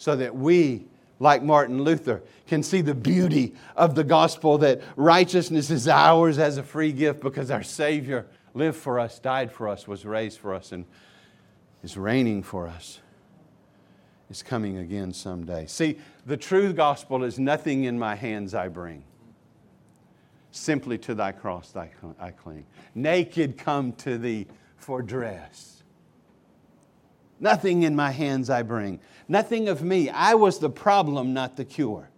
[0.00, 0.86] so that we,
[1.18, 6.56] like Martin Luther, can see the beauty of the gospel that righteousness is ours as
[6.56, 10.54] a free gift because our Savior lived for us, died for us, was raised for
[10.54, 10.86] us, and
[11.82, 13.00] is reigning for us.
[14.30, 15.66] Is coming again someday.
[15.66, 19.04] See, the true gospel is nothing in my hands I bring.
[20.50, 22.64] Simply to thy cross I cling.
[22.94, 24.46] Naked come to thee
[24.78, 25.79] for dress
[27.40, 29.00] Nothing in my hands I bring.
[29.26, 30.10] Nothing of me.
[30.10, 32.10] I was the problem, not the cure.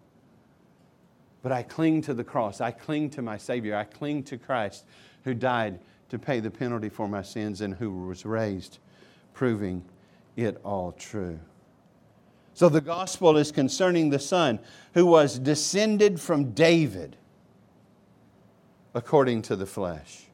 [1.42, 2.60] But I cling to the cross.
[2.60, 3.76] I cling to my Savior.
[3.76, 4.84] I cling to Christ
[5.24, 8.78] who died to pay the penalty for my sins and who was raised,
[9.32, 9.84] proving
[10.36, 11.38] it all true.
[12.54, 14.58] So the gospel is concerning the Son
[14.94, 17.16] who was descended from David
[18.94, 20.24] according to the flesh.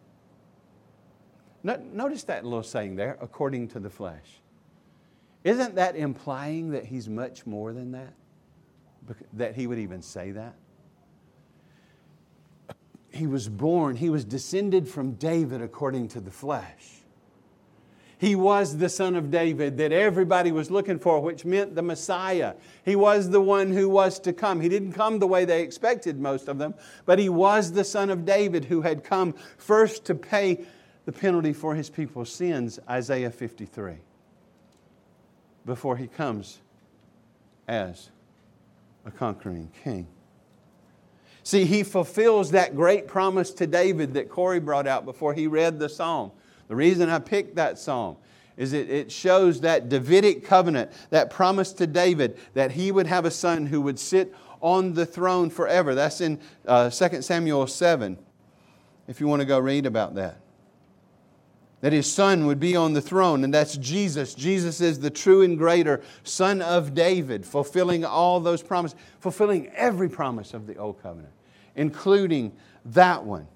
[1.62, 4.40] Notice that little saying there, according to the flesh.
[5.44, 8.12] Isn't that implying that he's much more than that?
[9.34, 10.54] That he would even say that?
[13.10, 16.98] He was born, he was descended from David according to the flesh.
[18.18, 22.54] He was the son of David that everybody was looking for, which meant the Messiah.
[22.84, 24.60] He was the one who was to come.
[24.60, 26.74] He didn't come the way they expected, most of them,
[27.06, 30.66] but he was the son of David who had come first to pay
[31.04, 33.98] the penalty for his people's sins, Isaiah 53
[35.68, 36.58] before he comes
[37.68, 38.08] as
[39.04, 40.08] a conquering king.
[41.44, 45.78] See, he fulfills that great promise to David that Corey brought out before he read
[45.78, 46.32] the psalm.
[46.66, 48.16] The reason I picked that psalm
[48.56, 53.24] is it, it shows that Davidic covenant, that promise to David that he would have
[53.24, 55.94] a son who would sit on the throne forever.
[55.94, 58.18] That's in uh, 2 Samuel 7,
[59.06, 60.40] if you want to go read about that
[61.80, 64.34] that his son would be on the throne, and that's Jesus.
[64.34, 70.08] Jesus is the true and greater son of David, fulfilling all those promises, fulfilling every
[70.08, 71.32] promise of the old covenant,
[71.76, 72.52] including
[72.84, 73.46] that one.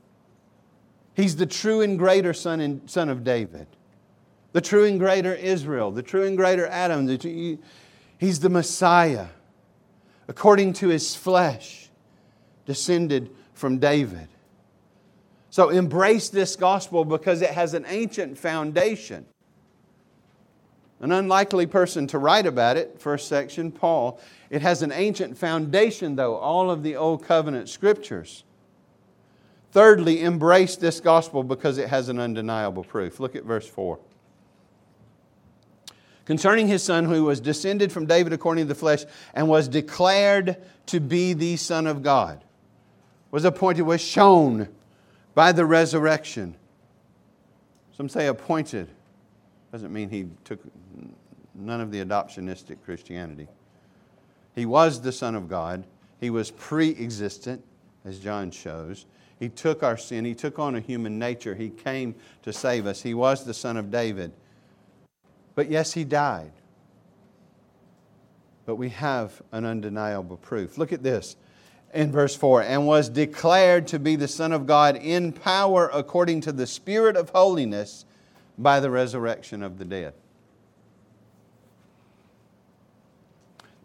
[1.14, 3.66] He's the true and greater son, and, son of David,
[4.52, 7.06] the true and greater Israel, the true and greater Adam.
[7.06, 7.58] The,
[8.18, 9.26] he's the Messiah,
[10.28, 11.90] according to his flesh,
[12.66, 14.28] descended from David.
[15.52, 19.26] So embrace this gospel because it has an ancient foundation.
[21.00, 24.18] An unlikely person to write about it, first section, Paul.
[24.48, 28.44] It has an ancient foundation, though, all of the Old Covenant scriptures.
[29.72, 33.20] Thirdly, embrace this gospel because it has an undeniable proof.
[33.20, 33.98] Look at verse 4.
[36.24, 40.56] Concerning his son, who was descended from David according to the flesh and was declared
[40.86, 42.42] to be the Son of God,
[43.30, 44.68] was appointed, was shown
[45.34, 46.54] by the resurrection.
[47.96, 48.88] Some say appointed.
[49.70, 50.60] Doesn't mean he took
[51.54, 53.48] none of the adoptionistic Christianity.
[54.54, 55.84] He was the Son of God.
[56.20, 57.62] He was pre existent,
[58.04, 59.06] as John shows.
[59.38, 60.24] He took our sin.
[60.24, 61.54] He took on a human nature.
[61.54, 63.02] He came to save us.
[63.02, 64.32] He was the Son of David.
[65.54, 66.52] But yes, He died.
[68.64, 70.78] But we have an undeniable proof.
[70.78, 71.36] Look at this
[71.92, 76.40] in verse 4 and was declared to be the Son of God in power according
[76.42, 78.04] to the Spirit of holiness
[78.56, 80.14] by the resurrection of the dead.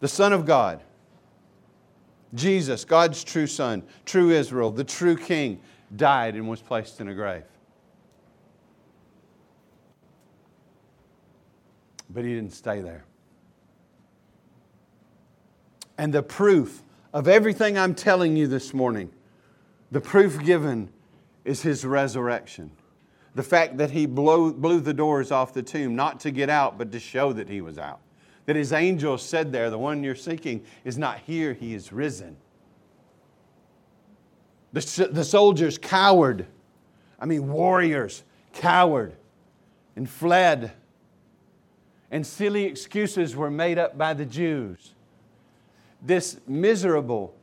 [0.00, 0.82] The Son of God
[2.34, 5.60] Jesus, God's true Son, true Israel, the true King,
[5.96, 7.44] died and was placed in a grave.
[12.10, 13.04] But he didn't stay there.
[15.96, 19.10] And the proof of everything I'm telling you this morning,
[19.90, 20.90] the proof given
[21.44, 22.70] is his resurrection.
[23.34, 26.76] The fact that he blew, blew the doors off the tomb, not to get out,
[26.76, 28.00] but to show that he was out
[28.48, 32.34] that his angel said there, the one you're seeking is not here, he is risen.
[34.72, 36.46] The, the soldiers cowered.
[37.20, 39.16] I mean, warriors cowered
[39.96, 40.72] and fled.
[42.10, 44.94] And silly excuses were made up by the Jews.
[46.02, 47.34] This miserable,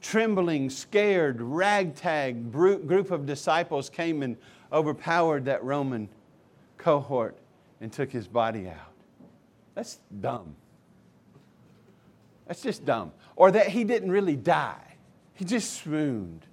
[0.00, 4.36] trembling, scared, ragtag group of disciples came and
[4.72, 6.08] overpowered that Roman
[6.78, 7.36] cohort
[7.80, 8.92] and took his body out.
[9.74, 10.56] That's dumb.
[12.46, 13.12] That's just dumb.
[13.36, 14.96] Or that he didn't really die,
[15.34, 16.46] he just swooned.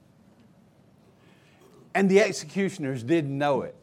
[1.96, 3.76] And the executioners didn't know it.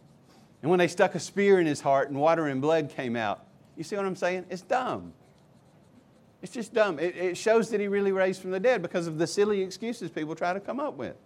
[0.63, 3.45] And when they stuck a spear in his heart and water and blood came out,
[3.77, 4.47] you see what I'm saying?
[4.49, 5.13] It's dumb.
[6.45, 6.99] It's just dumb.
[6.99, 10.11] It, it shows that he really raised from the dead because of the silly excuses
[10.11, 11.17] people try to come up with.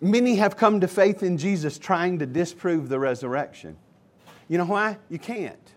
[0.00, 3.76] Many have come to faith in Jesus trying to disprove the resurrection.
[4.46, 4.98] You know why?
[5.08, 5.72] You can't.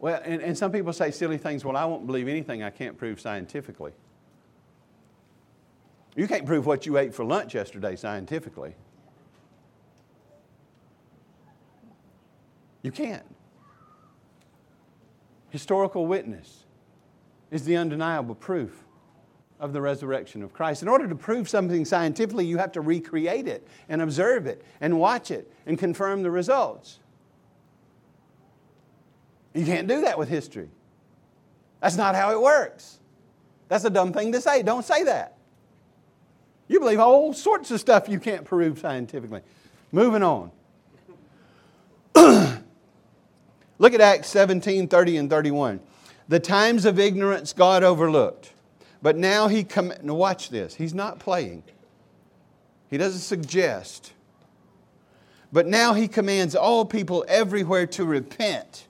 [0.00, 1.64] Well, and, and some people say silly things.
[1.64, 3.92] Well, I won't believe anything I can't prove scientifically.
[6.16, 8.74] You can't prove what you ate for lunch yesterday scientifically.
[12.82, 13.22] You can't.
[15.52, 16.64] Historical witness
[17.50, 18.84] is the undeniable proof
[19.60, 20.80] of the resurrection of Christ.
[20.80, 24.98] In order to prove something scientifically, you have to recreate it and observe it and
[24.98, 27.00] watch it and confirm the results.
[29.52, 30.70] You can't do that with history.
[31.82, 32.98] That's not how it works.
[33.68, 34.62] That's a dumb thing to say.
[34.62, 35.36] Don't say that.
[36.66, 39.42] You believe all sorts of stuff you can't prove scientifically.
[39.92, 40.50] Moving on.
[43.82, 45.80] Look at Acts 17 30 and 31.
[46.28, 48.52] The times of ignorance God overlooked
[49.02, 50.76] but now he come now watch this.
[50.76, 51.64] He's not playing.
[52.88, 54.12] He doesn't suggest.
[55.52, 58.86] But now he commands all people everywhere to repent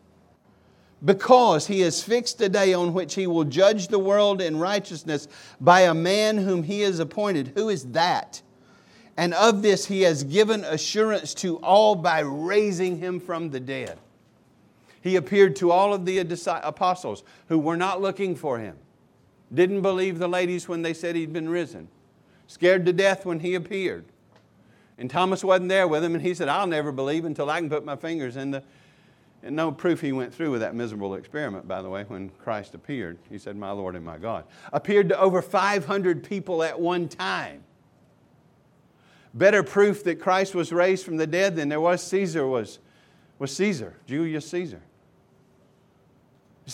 [1.05, 5.27] because he has fixed a day on which he will judge the world in righteousness
[5.61, 7.53] by a man whom he has appointed.
[7.57, 8.43] Who is that?
[9.17, 13.99] And of this he has given assurance to all by raising him from the dead.
[15.03, 18.77] He appeared to all of the apostles who were not looking for him.
[19.53, 21.89] Didn't believe the ladies when they said he'd been risen.
[22.47, 24.05] Scared to death when he appeared.
[24.99, 27.69] And Thomas wasn't there with him, and he said, I'll never believe until I can
[27.69, 28.63] put my fingers in the.
[29.43, 32.75] And no proof he went through with that miserable experiment, by the way, when Christ
[32.75, 33.19] appeared.
[33.29, 34.45] He said, My Lord and my God.
[34.73, 37.65] Appeared to over 500 people at one time.
[39.35, 42.79] Better proof that Christ was raised from the dead than there was Caesar was,
[43.41, 44.83] was Caesar, Julius Caesar.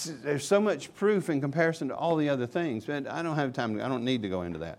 [0.05, 3.53] There's so much proof in comparison to all the other things, but I don't have
[3.53, 4.79] time, I don't need to go into that.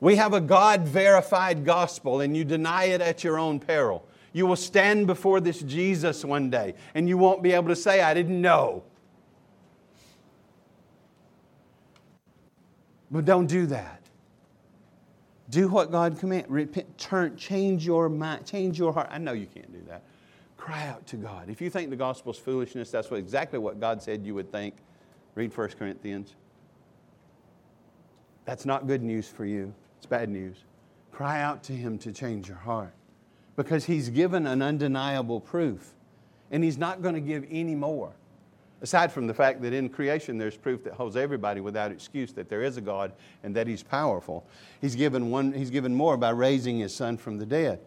[0.00, 4.04] We have a God verified gospel, and you deny it at your own peril.
[4.32, 8.00] You will stand before this Jesus one day, and you won't be able to say,
[8.00, 8.82] I didn't know.
[13.10, 14.00] But don't do that.
[15.50, 16.48] Do what God commands.
[16.48, 19.08] Repent, turn, change your mind, change your heart.
[19.10, 20.02] I know you can't do that.
[20.62, 21.50] Cry out to God.
[21.50, 24.52] If you think the gospel is foolishness, that's what, exactly what God said you would
[24.52, 24.76] think.
[25.34, 26.36] Read 1 Corinthians.
[28.44, 30.58] That's not good news for you, it's bad news.
[31.10, 32.94] Cry out to Him to change your heart
[33.56, 35.94] because He's given an undeniable proof,
[36.52, 38.12] and He's not going to give any more.
[38.82, 42.48] Aside from the fact that in creation there's proof that holds everybody without excuse that
[42.48, 44.46] there is a God and that He's powerful,
[44.80, 47.80] He's given, one, he's given more by raising His Son from the dead.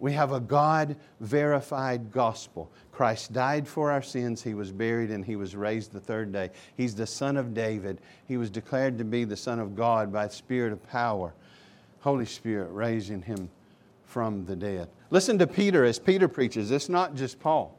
[0.00, 2.70] We have a God verified gospel.
[2.90, 6.50] Christ died for our sins, He was buried, and He was raised the third day.
[6.74, 8.00] He's the Son of David.
[8.26, 11.34] He was declared to be the Son of God by the Spirit of power.
[12.00, 13.50] Holy Spirit raising Him
[14.06, 14.88] from the dead.
[15.10, 16.70] Listen to Peter as Peter preaches.
[16.70, 17.76] It's not just Paul.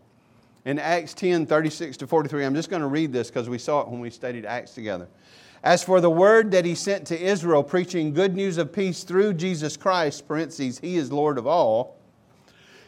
[0.64, 3.82] In Acts 10 36 to 43, I'm just going to read this because we saw
[3.82, 5.08] it when we studied Acts together.
[5.64, 9.34] As for the word that he sent to Israel, preaching good news of peace through
[9.36, 11.98] Jesus Christ, parentheses, he is Lord of all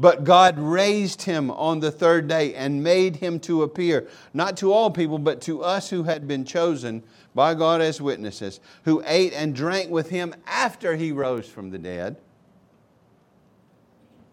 [0.00, 4.72] But God raised him on the third day and made him to appear, not to
[4.72, 7.02] all people, but to us who had been chosen
[7.34, 11.78] by God as witnesses, who ate and drank with him after he rose from the
[11.78, 12.16] dead.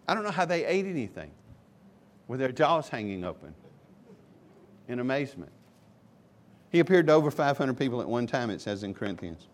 [0.08, 1.32] I don't know how they ate anything
[2.28, 3.56] with their jaws hanging open
[4.88, 5.52] in amazement.
[6.70, 9.48] He appeared to over 500 people at one time, it says in Corinthians.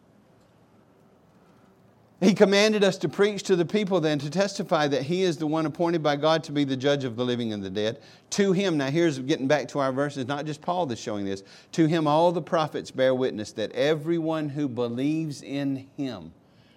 [2.22, 5.47] He commanded us to preach to the people then to testify that He is the
[5.47, 7.99] one appointed by God to be the judge of the living and the dead.
[8.32, 11.41] To Him, now here's getting back to our verses, not just Paul that's showing this.
[11.72, 16.32] To Him, all the prophets bear witness that everyone who believes in Him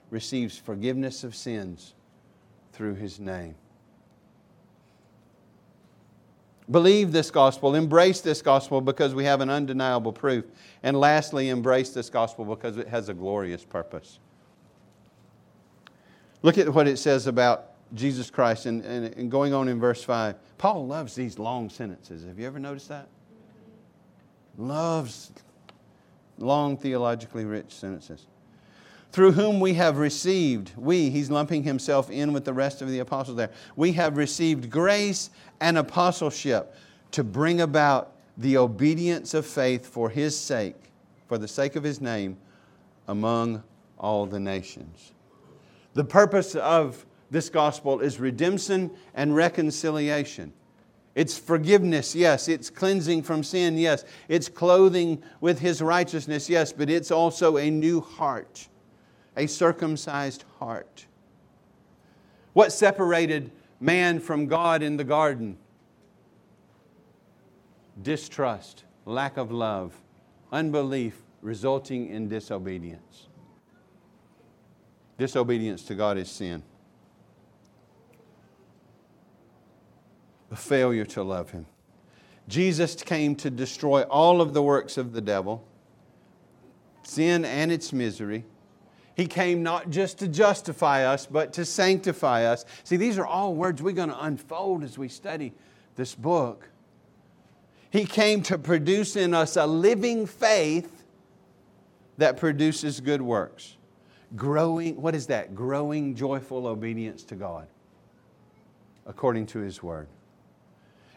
[0.09, 1.93] receives forgiveness of sins
[2.73, 3.55] through His name.
[6.71, 10.47] Believe this gospel, embrace this gospel because we have an undeniable proof.
[10.83, 14.21] And lastly, embrace this gospel because it has a glorious purpose.
[16.45, 20.05] Look at what it says about Jesus Christ and, and, and, going on in verse
[20.05, 20.35] 5.
[20.59, 22.23] Paul loves these long sentences.
[22.27, 23.09] Have you ever noticed that?
[24.59, 25.33] Loves
[26.37, 28.27] long theologically rich sentences.
[29.11, 32.99] Through whom we have received, we, he's lumping himself in with the rest of the
[32.99, 35.31] apostles there, we have received grace
[35.63, 36.75] and apostleship
[37.13, 40.77] to bring about the obedience of faith for his sake,
[41.27, 42.37] for the sake of his name,
[43.09, 43.63] among
[43.99, 45.14] all the nations.
[45.95, 50.53] The purpose of this gospel is redemption and reconciliation.
[51.15, 52.49] It's forgiveness, yes.
[52.49, 54.05] It's cleansing from sin, yes.
[54.29, 56.73] It's clothing with His righteousness, yes.
[56.73, 58.69] But it's also a new heart,
[59.37, 61.07] a circumcised heart.
[62.53, 65.57] What separated man from God in the garden?
[68.03, 69.95] Distrust, lack of love,
[70.51, 73.29] unbelief resulting in disobedience.
[75.17, 76.63] Disobedience to God is sin.
[80.51, 81.67] A failure to love Him.
[82.49, 85.67] Jesus came to destroy all of the works of the devil,
[87.03, 88.45] sin and its misery.
[89.17, 92.65] He came not just to justify us, but to sanctify us.
[92.83, 95.53] See, these are all words we're going to unfold as we study
[95.95, 96.69] this book.
[97.91, 101.05] He came to produce in us a living faith
[102.19, 103.77] that produces good works
[104.37, 105.55] growing, what is that?
[105.55, 107.67] Growing joyful obedience to God
[109.07, 110.09] according to His Word.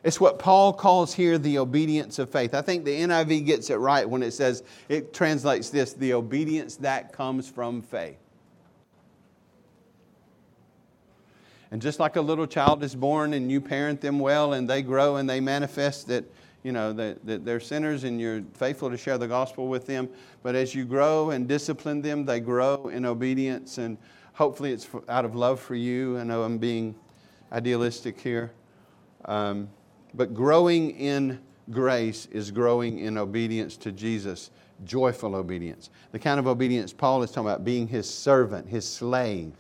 [0.04, 2.54] It's what Paul calls here the obedience of faith.
[2.54, 6.78] I think the NIV gets it right when it says, it translates this the obedience
[6.78, 8.18] that comes from faith.
[11.72, 14.82] And just like a little child is born and you parent them well and they
[14.82, 16.24] grow and they manifest that
[16.64, 20.10] you know, that, that they're sinners and you're faithful to share the gospel with them.
[20.44, 23.78] But as you grow and discipline them, they grow in obedience.
[23.78, 23.98] And
[24.34, 26.18] hopefully it's out of love for you.
[26.18, 26.96] I know I'm being
[27.52, 28.52] idealistic here.
[29.26, 29.70] Um,
[30.14, 31.40] but growing in
[31.72, 34.52] grace is growing in obedience to Jesus,
[34.86, 35.90] joyful obedience.
[36.12, 39.54] The kind of obedience Paul is talking about being his servant, his slave.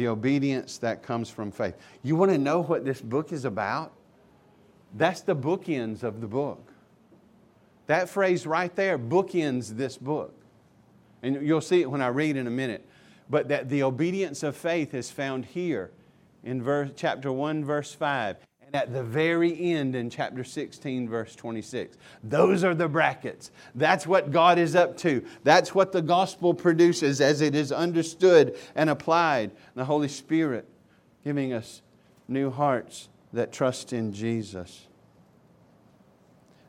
[0.00, 1.74] The obedience that comes from faith.
[2.02, 3.92] You want to know what this book is about?
[4.96, 6.72] That's the bookends of the book.
[7.86, 10.34] That phrase right there bookends this book.
[11.22, 12.88] And you'll see it when I read in a minute.
[13.28, 15.90] But that the obedience of faith is found here
[16.44, 18.38] in verse, chapter 1, verse 5.
[18.72, 21.96] And at the very end in chapter 16, verse 26.
[22.22, 23.50] Those are the brackets.
[23.74, 25.24] That's what God is up to.
[25.44, 29.52] That's what the gospel produces as it is understood and applied.
[29.74, 30.66] The Holy Spirit
[31.24, 31.82] giving us
[32.28, 34.86] new hearts that trust in Jesus.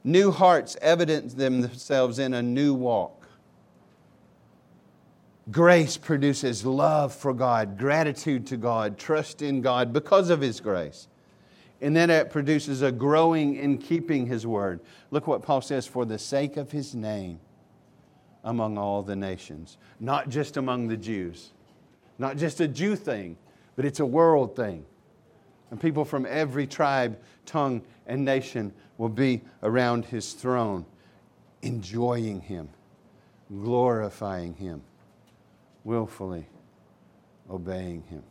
[0.03, 3.27] New hearts evidence themselves in a new walk.
[5.49, 11.07] Grace produces love for God, gratitude to God, trust in God because of His grace.
[11.81, 14.81] And then it produces a growing in keeping His word.
[15.09, 17.39] Look what Paul says for the sake of His name
[18.43, 21.51] among all the nations, not just among the Jews,
[22.17, 23.37] not just a Jew thing,
[23.75, 24.85] but it's a world thing.
[25.71, 30.85] And people from every tribe, tongue, and nation will be around his throne,
[31.61, 32.69] enjoying him,
[33.49, 34.81] glorifying him,
[35.83, 36.45] willfully
[37.49, 38.23] obeying him.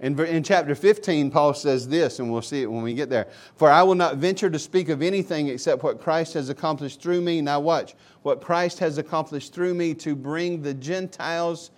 [0.00, 3.28] In, in chapter 15, Paul says this, and we'll see it when we get there.
[3.56, 7.20] For I will not venture to speak of anything except what Christ has accomplished through
[7.20, 7.42] me.
[7.42, 11.70] Now, watch what Christ has accomplished through me to bring the Gentiles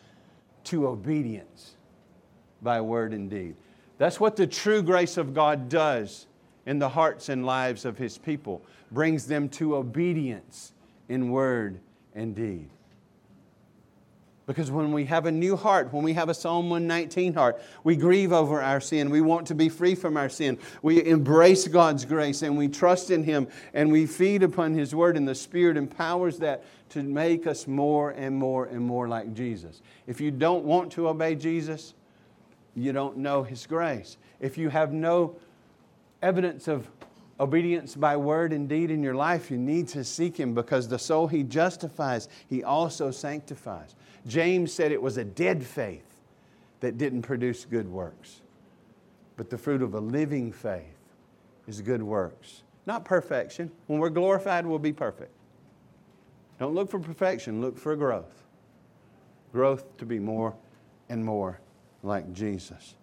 [0.65, 1.75] to obedience
[2.63, 3.57] by word and deed.
[3.99, 6.27] That's what the true grace of God does
[6.67, 8.63] in the hearts and lives of His people,
[8.93, 10.73] brings them to obedience
[11.09, 11.81] in word
[12.15, 12.71] and deed.
[14.45, 17.95] Because when we have a new heart, when we have a Psalm 119 heart, we
[17.95, 19.09] grieve over our sin.
[19.09, 20.59] We want to be free from our sin.
[20.83, 25.17] We embrace God's grace and we trust in Him and we feed upon His Word,
[25.17, 29.81] and the Spirit empowers that to make us more and more and more like Jesus.
[30.07, 31.95] If you don't want to obey Jesus,
[32.75, 34.17] you don't know His grace.
[34.41, 35.37] If you have no
[36.21, 36.89] evidence of
[37.41, 40.99] obedience by word and deed in your life, you need to seek Him because the
[40.99, 43.95] soul He justifies, He also sanctifies.
[44.27, 46.21] James said it was a dead faith
[46.81, 48.41] that didn't produce good works.
[49.37, 50.99] But the fruit of a living faith
[51.67, 52.63] is good works.
[52.87, 53.71] Not perfection.
[53.87, 55.33] When we're glorified, we'll be perfect.
[56.59, 58.45] Don't look for perfection, look for growth.
[59.53, 60.55] Growth to be more
[61.09, 61.61] and more
[62.03, 62.95] like Jesus.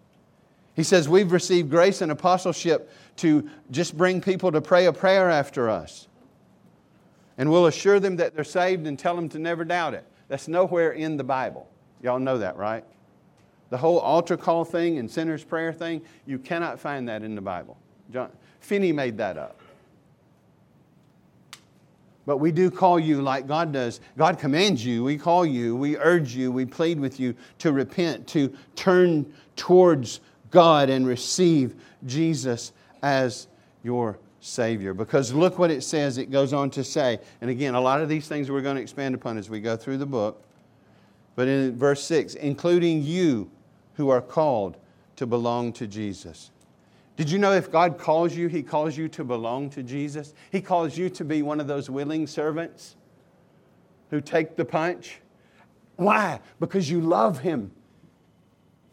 [0.75, 5.29] He says, We've received grace and apostleship to just bring people to pray a prayer
[5.29, 6.07] after us.
[7.37, 10.05] And we'll assure them that they're saved and tell them to never doubt it.
[10.27, 11.67] That's nowhere in the Bible.
[12.01, 12.83] Y'all know that, right?
[13.69, 17.41] The whole altar call thing and sinner's prayer thing, you cannot find that in the
[17.41, 17.77] Bible.
[18.11, 19.59] John, Finney made that up.
[22.25, 24.01] But we do call you like God does.
[24.17, 28.27] God commands you, we call you, we urge you, we plead with you to repent,
[28.27, 30.19] to turn towards
[30.51, 31.75] God and receive
[32.05, 32.71] Jesus
[33.01, 33.47] as
[33.83, 34.93] your Savior.
[34.93, 37.19] Because look what it says, it goes on to say.
[37.41, 39.75] And again, a lot of these things we're going to expand upon as we go
[39.75, 40.43] through the book.
[41.35, 43.49] But in verse 6, including you
[43.95, 44.77] who are called
[45.17, 46.51] to belong to Jesus.
[47.17, 50.33] Did you know if God calls you, He calls you to belong to Jesus?
[50.51, 52.95] He calls you to be one of those willing servants
[54.09, 55.19] who take the punch.
[55.97, 56.39] Why?
[56.61, 57.71] Because you love Him.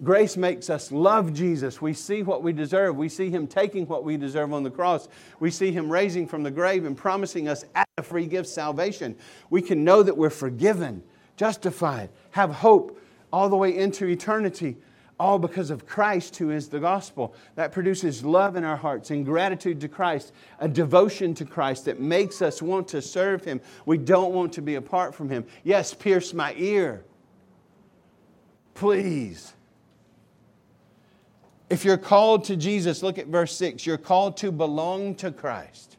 [0.05, 1.81] Grace makes us love Jesus.
[1.81, 2.97] We see what we deserve.
[2.97, 5.09] We see Him taking what we deserve on the cross.
[5.41, 9.17] We see Him raising from the grave and promising us as a free gift salvation.
[9.49, 11.03] We can know that we're forgiven,
[11.37, 13.01] justified, have hope
[13.33, 14.77] all the way into eternity
[15.19, 17.35] all because of Christ, who is the gospel.
[17.55, 22.01] That produces love in our hearts and gratitude to Christ, a devotion to Christ that
[22.01, 23.61] makes us want to serve Him.
[23.87, 25.47] We don't want to be apart from Him.
[25.65, 27.05] Yes, pierce my ear.
[28.75, 29.55] Please.
[31.69, 33.87] If you're called to Jesus, look at verse 6.
[33.87, 35.97] You're called to belong to Christ.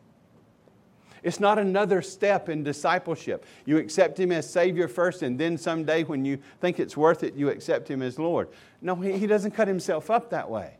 [1.23, 3.45] It's not another step in discipleship.
[3.65, 7.33] You accept Him as Savior first, and then someday when you think it's worth it,
[7.33, 8.47] you accept Him as Lord.
[8.81, 10.77] No, He, doesn't cut Himself up that way.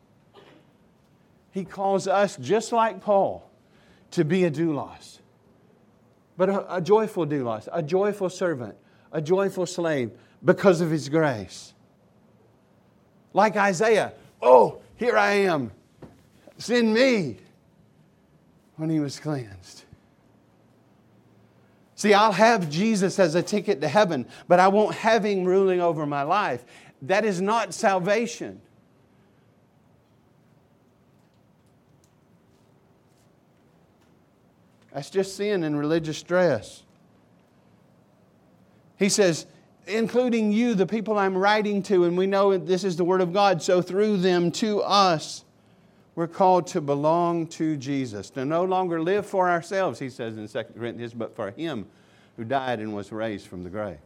[1.52, 3.50] He calls us, just like Paul,
[4.12, 5.20] to be a doulos,
[6.38, 8.76] but a, a joyful doulos, a joyful servant,
[9.12, 10.12] a joyful slave
[10.46, 11.74] because of His grace.
[13.34, 15.72] Like Isaiah, oh, here I am,
[16.58, 17.38] send me
[18.76, 19.84] when he was cleansed.
[21.98, 25.82] See, I'll have Jesus as a ticket to heaven, but I won't have Him ruling
[25.82, 26.64] over my life.
[27.02, 28.62] That is not salvation.
[34.94, 36.84] That's just sin and religious stress.
[38.98, 39.48] He says,
[39.88, 43.34] including you, the people I'm writing to, and we know this is the Word of
[43.34, 45.44] God, so through them to us,
[46.16, 50.48] we're called to belong to Jesus, to no longer live for ourselves, he says in
[50.48, 51.86] 2 Corinthians, but for Him
[52.38, 53.98] who died and was raised from the grave.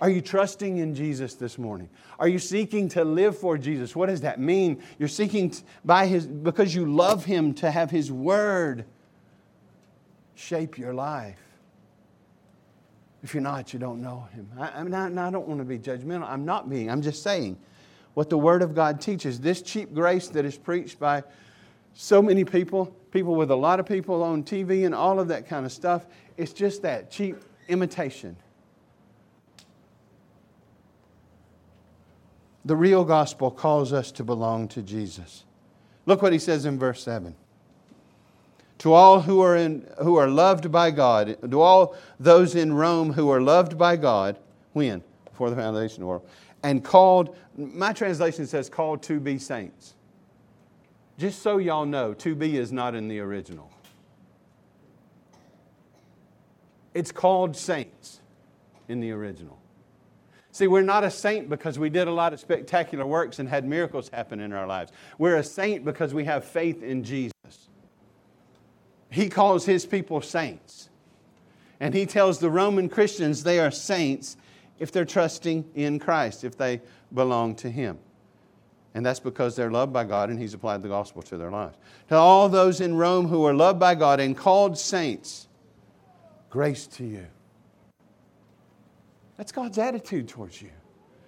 [0.00, 1.88] Are you trusting in Jesus this morning?
[2.18, 3.94] Are you seeking to live for Jesus?
[3.94, 4.82] What does that mean?
[4.98, 5.54] You're seeking
[5.84, 8.84] by his because you love him to have his word
[10.34, 11.38] shape your life.
[13.22, 14.50] If you're not, you don't know him.
[14.58, 16.28] I, I, not, I don't want to be judgmental.
[16.28, 16.90] I'm not being.
[16.90, 17.56] I'm just saying
[18.14, 19.40] what the Word of God teaches.
[19.40, 21.22] This cheap grace that is preached by
[21.94, 25.48] so many people, people with a lot of people on TV and all of that
[25.48, 26.06] kind of stuff,
[26.36, 27.36] it's just that cheap
[27.68, 28.36] imitation.
[32.64, 35.44] The real gospel calls us to belong to Jesus.
[36.06, 37.34] Look what he says in verse 7.
[38.82, 43.12] To all who are, in, who are loved by God, to all those in Rome
[43.12, 44.40] who are loved by God,
[44.72, 45.04] when?
[45.24, 46.28] Before the foundation of the world.
[46.64, 49.94] And called, my translation says called to be saints.
[51.16, 53.70] Just so y'all know, to be is not in the original.
[56.92, 58.20] It's called saints
[58.88, 59.60] in the original.
[60.50, 63.64] See, we're not a saint because we did a lot of spectacular works and had
[63.64, 64.90] miracles happen in our lives.
[65.18, 67.31] We're a saint because we have faith in Jesus.
[69.12, 70.88] He calls his people saints.
[71.78, 74.36] And he tells the Roman Christians they are saints
[74.78, 76.80] if they're trusting in Christ, if they
[77.12, 77.98] belong to him.
[78.94, 81.76] And that's because they're loved by God and he's applied the gospel to their lives.
[82.08, 85.46] To all those in Rome who are loved by God and called saints,
[86.50, 87.26] grace to you.
[89.36, 90.70] That's God's attitude towards you.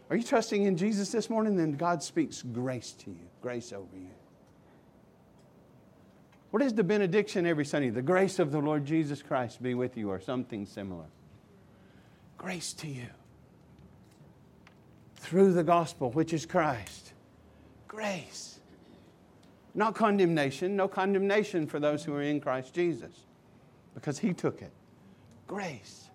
[0.09, 1.57] Are you trusting in Jesus this morning?
[1.57, 4.11] Then God speaks grace to you, grace over you.
[6.55, 7.91] What is the benediction every Sunday?
[7.91, 11.07] The grace of the Lord Jesus Christ be with you, or something similar.
[12.39, 13.09] Grace to you.
[15.17, 17.13] Through the gospel, which is Christ.
[17.89, 18.61] Grace.
[19.75, 23.25] Not condemnation, no condemnation for those who are in Christ Jesus,
[23.93, 24.71] because He took it.
[25.49, 26.09] Grace.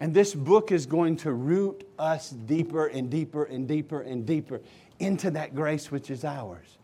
[0.00, 4.60] And this book is going to root us deeper and deeper and deeper and deeper
[4.98, 6.78] into that grace which is ours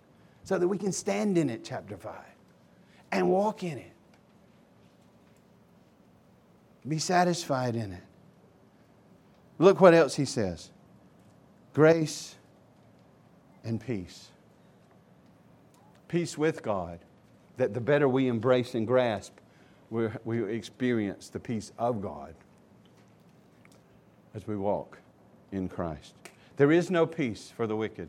[0.49, 2.15] so that we can stand in it, chapter 5,
[3.13, 3.93] and walk in it.
[6.89, 8.03] Be satisfied in it.
[9.59, 10.71] Look what else he says
[11.75, 12.37] grace
[13.63, 14.29] and peace.
[16.09, 17.01] Peace with God,
[17.59, 19.35] that the better we embrace and grasp,
[19.91, 22.35] we, experience the peace of God
[24.35, 24.97] as we walk
[25.53, 26.15] in Christ.
[26.57, 28.09] There is no peace for the wicked.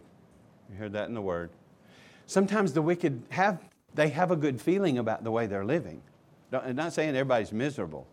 [0.72, 1.50] You heard that in the word.
[2.30, 3.60] Sometimes the wicked have
[3.96, 6.00] they have a good feeling about the way they're living.
[6.54, 8.06] I'm not saying everybody's miserable,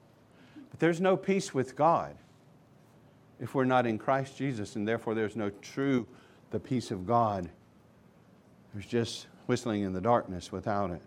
[0.71, 2.17] but there's no peace with God
[3.39, 6.07] if we're not in Christ Jesus, and therefore there's no true
[6.51, 7.51] the peace of God.
[8.73, 11.03] There's just whistling in the darkness without it.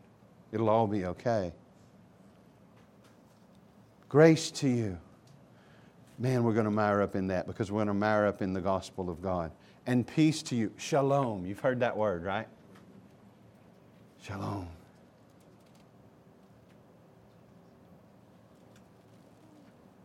[0.51, 1.51] It'll all be okay.
[4.07, 4.99] Grace to you
[6.19, 8.53] man, we're going to mire up in that because we're going to mire up in
[8.53, 9.51] the gospel of God.
[9.87, 10.71] And peace to you.
[10.77, 11.45] Shalom.
[11.45, 12.47] You've heard that word, right?
[14.21, 14.67] Shalom.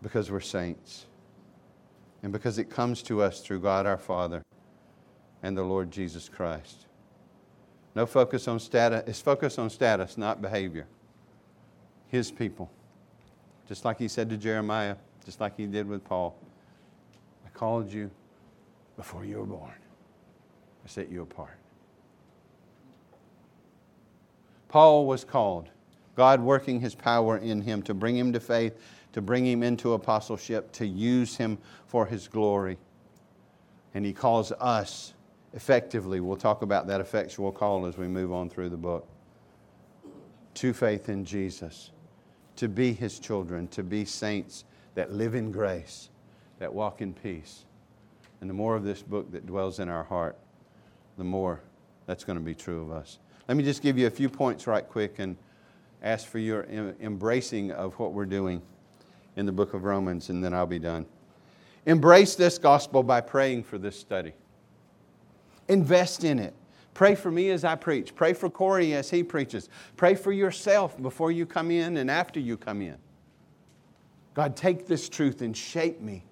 [0.03, 1.07] Because we're saints.
[2.23, 4.43] And because it comes to us through God our Father
[5.43, 6.87] and the Lord Jesus Christ.
[7.95, 9.05] No focus on status.
[9.07, 10.87] It's focus on status, not behavior.
[12.09, 12.71] His people.
[13.69, 16.37] Just like he said to Jeremiah, just like he did with Paul.
[17.47, 18.11] I called you
[18.97, 19.73] before you were born,
[20.85, 21.59] I set you apart.
[24.75, 25.71] Paul was called,
[26.17, 28.77] God working his power in him to bring him to faith,
[29.13, 32.77] to bring him into apostleship, to use him for his glory.
[33.95, 35.15] And he calls us
[35.53, 39.07] effectively, we'll talk about that effectual call as we move on through the book,
[40.55, 41.93] to faith in Jesus,
[42.57, 44.65] to be his children, to be saints
[44.97, 46.09] that live in grace,
[46.59, 47.65] that walk in peace.
[48.41, 50.37] And the more of this book that dwells in our heart,
[51.17, 51.61] the more
[52.07, 53.21] that's going to be true of us.
[53.49, 55.37] Let me just give you a few points right quick and
[56.03, 56.65] ask for your
[57.01, 58.63] embracing of what we're doing
[59.37, 61.07] in the book of Romans, and then I'll be done.
[61.87, 64.33] Embrace this gospel by praying for this study.
[65.69, 66.55] Invest in it.
[66.95, 68.15] Pray for me as I preach.
[68.15, 69.69] Pray for Corey as he preaches.
[69.97, 72.97] Pray for yourself before you come in and after you come in.
[74.35, 76.25] God, take this truth and shape me.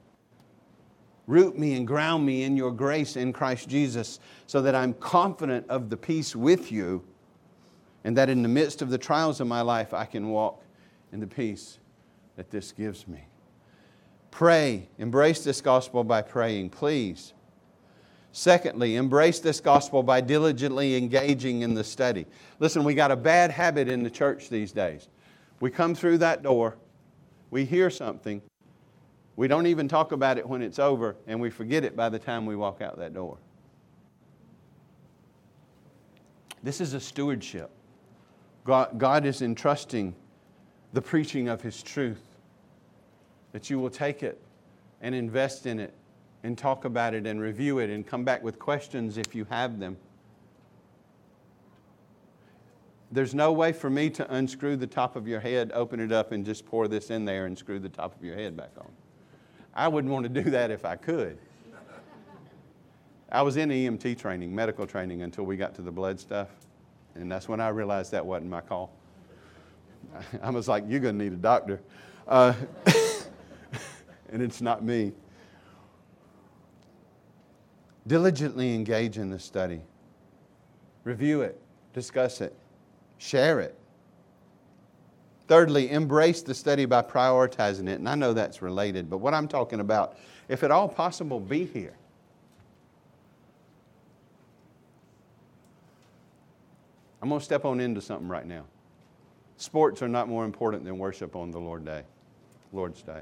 [1.26, 5.68] Root me and ground me in your grace in Christ Jesus so that I'm confident
[5.68, 7.04] of the peace with you
[8.04, 10.62] and that in the midst of the trials of my life, I can walk
[11.12, 11.78] in the peace
[12.36, 13.24] that this gives me.
[14.30, 14.88] Pray.
[14.98, 17.34] Embrace this gospel by praying, please.
[18.32, 22.26] Secondly, embrace this gospel by diligently engaging in the study.
[22.58, 25.08] Listen, we got a bad habit in the church these days.
[25.60, 26.76] We come through that door
[27.52, 28.40] we hear something,
[29.36, 32.18] We don't even talk about it when it's over, and we forget it by the
[32.18, 33.38] time we walk out that door.
[36.62, 37.70] This is a stewardship.
[38.64, 40.14] God, God is entrusting
[40.92, 42.22] the preaching of His truth,
[43.52, 44.40] that you will take it
[45.00, 45.94] and invest in it
[46.44, 49.78] and talk about it and review it and come back with questions if you have
[49.78, 49.96] them.
[53.10, 56.32] There's no way for me to unscrew the top of your head, open it up,
[56.32, 58.90] and just pour this in there and screw the top of your head back on.
[59.74, 61.38] I wouldn't want to do that if I could.
[63.30, 66.48] I was in EMT training, medical training, until we got to the blood stuff.
[67.14, 68.92] And that's when I realized that wasn't my call.
[70.42, 71.80] I was like, you're going to need a doctor.
[72.28, 72.52] Uh,
[74.30, 75.12] and it's not me.
[78.06, 79.80] Diligently engage in the study,
[81.04, 81.60] review it,
[81.94, 82.54] discuss it,
[83.18, 83.78] share it.
[85.52, 87.98] Thirdly, embrace the study by prioritizing it.
[87.98, 90.16] And I know that's related, but what I'm talking about,
[90.48, 91.92] if at all possible, be here.
[97.20, 98.64] I'm going to step on into something right now.
[99.58, 102.04] Sports are not more important than worship on the Lord Day,
[102.72, 103.20] Lord's Day.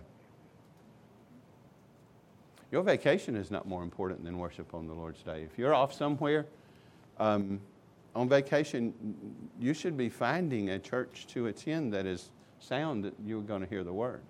[2.70, 5.42] Your vacation is not more important than worship on the Lord's Day.
[5.42, 6.46] If you're off somewhere
[7.18, 7.60] um,
[8.14, 8.94] on vacation,
[9.58, 13.68] you should be finding a church to attend that is sound that you're going to
[13.68, 14.22] hear the word.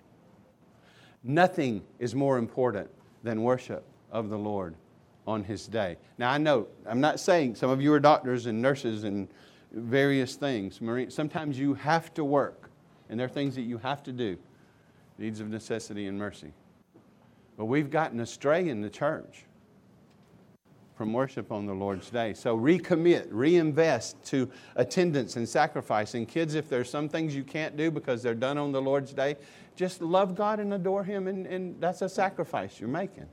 [1.23, 2.91] Nothing is more important
[3.23, 4.75] than worship of the Lord
[5.27, 5.97] on His day.
[6.19, 9.29] Now, I know, I'm not saying some of you are doctors and nurses and
[9.73, 10.81] various things.
[11.15, 12.71] Sometimes you have to work,
[13.09, 14.37] and there are things that you have to do
[15.19, 16.53] needs of necessity and mercy.
[17.59, 19.45] But we've gotten astray in the church
[21.01, 22.35] from worship on the Lord's day.
[22.35, 26.13] So recommit, reinvest to attendance and sacrifice.
[26.13, 29.15] And kids, if there's some things you can't do because they're done on the Lord's
[29.15, 29.37] day,
[29.77, 33.25] just love God and adore Him, and, and that's a sacrifice you're making.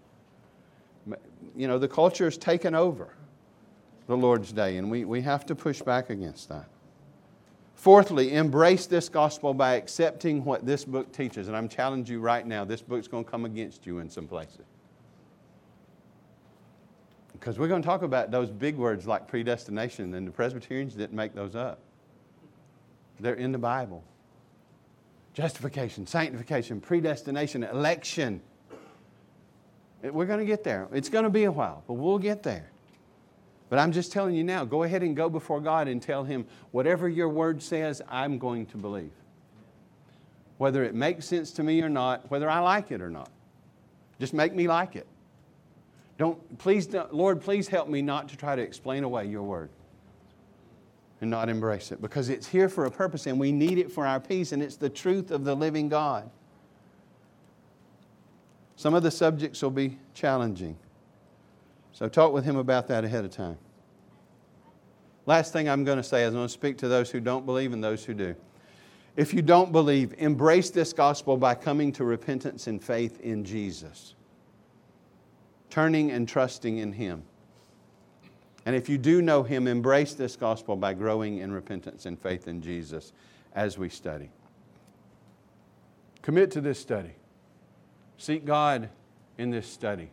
[1.57, 3.09] You know, the culture has taken over
[4.07, 6.69] the Lord's day, and we, we have to push back against that.
[7.75, 11.49] Fourthly, embrace this gospel by accepting what this book teaches.
[11.49, 14.25] And I'm challenging you right now, this book's going to come against you in some
[14.25, 14.63] places.
[17.39, 21.15] Because we're going to talk about those big words like predestination, and the Presbyterians didn't
[21.15, 21.79] make those up.
[23.19, 24.03] They're in the Bible.
[25.33, 28.41] Justification, sanctification, predestination, election.
[30.01, 30.87] We're going to get there.
[30.91, 32.69] It's going to be a while, but we'll get there.
[33.69, 36.45] But I'm just telling you now, go ahead and go before God and tell Him,
[36.71, 39.11] whatever your word says, I'm going to believe.
[40.57, 43.29] Whether it makes sense to me or not, whether I like it or not.
[44.19, 45.05] Just make me like it.
[46.17, 49.69] Don't, please, Lord, please help me not to try to explain away your word
[51.21, 54.05] and not embrace it because it's here for a purpose and we need it for
[54.05, 56.29] our peace and it's the truth of the living God.
[58.75, 60.77] Some of the subjects will be challenging.
[61.93, 63.57] So talk with him about that ahead of time.
[65.25, 67.45] Last thing I'm going to say is I'm going to speak to those who don't
[67.45, 68.35] believe and those who do.
[69.15, 74.13] If you don't believe, embrace this gospel by coming to repentance and faith in Jesus,
[75.69, 77.23] turning and trusting in Him.
[78.65, 82.47] And if you do know Him, embrace this gospel by growing in repentance and faith
[82.47, 83.13] in Jesus
[83.53, 84.29] as we study.
[86.21, 87.15] Commit to this study.
[88.17, 88.89] Seek God
[89.37, 90.09] in this study.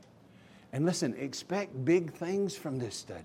[0.72, 3.24] And listen, expect big things from this study.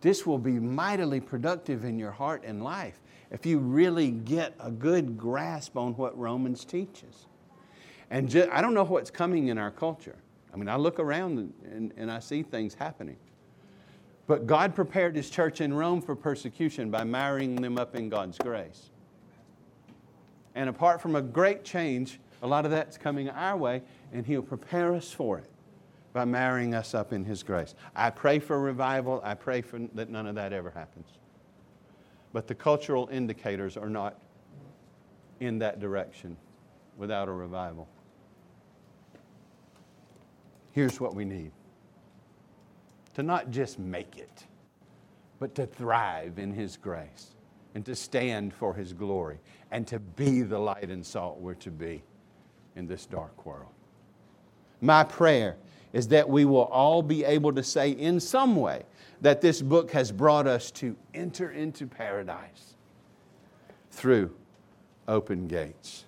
[0.00, 3.00] This will be mightily productive in your heart and life
[3.30, 7.26] if you really get a good grasp on what Romans teaches.
[8.10, 10.16] And I don't know what's coming in our culture.
[10.52, 13.16] I mean, I look around and, and, I see things happening.
[14.26, 18.38] But God prepared His church in Rome for persecution by marrying them up in God's
[18.38, 18.90] grace.
[20.54, 23.82] And apart from a great change, a lot of that's coming our way,
[24.12, 25.50] and He'll prepare us for it
[26.12, 27.74] by marrying us up in His grace.
[27.94, 29.20] I pray for revival.
[29.22, 31.08] I pray for, that none of that ever happens.
[32.32, 34.18] But the cultural indicators are not
[35.40, 36.36] in that direction
[36.96, 37.88] without a revival.
[40.76, 41.52] Here's what we need
[43.14, 44.44] to not just make it,
[45.38, 47.30] but to thrive in His grace
[47.74, 49.38] and to stand for His glory
[49.70, 52.02] and to be the light and salt we're to be
[52.76, 53.70] in this dark world.
[54.82, 55.56] My prayer
[55.94, 58.82] is that we will all be able to say in some way
[59.22, 62.74] that this book has brought us to enter into paradise
[63.90, 64.30] through
[65.08, 66.04] open gates.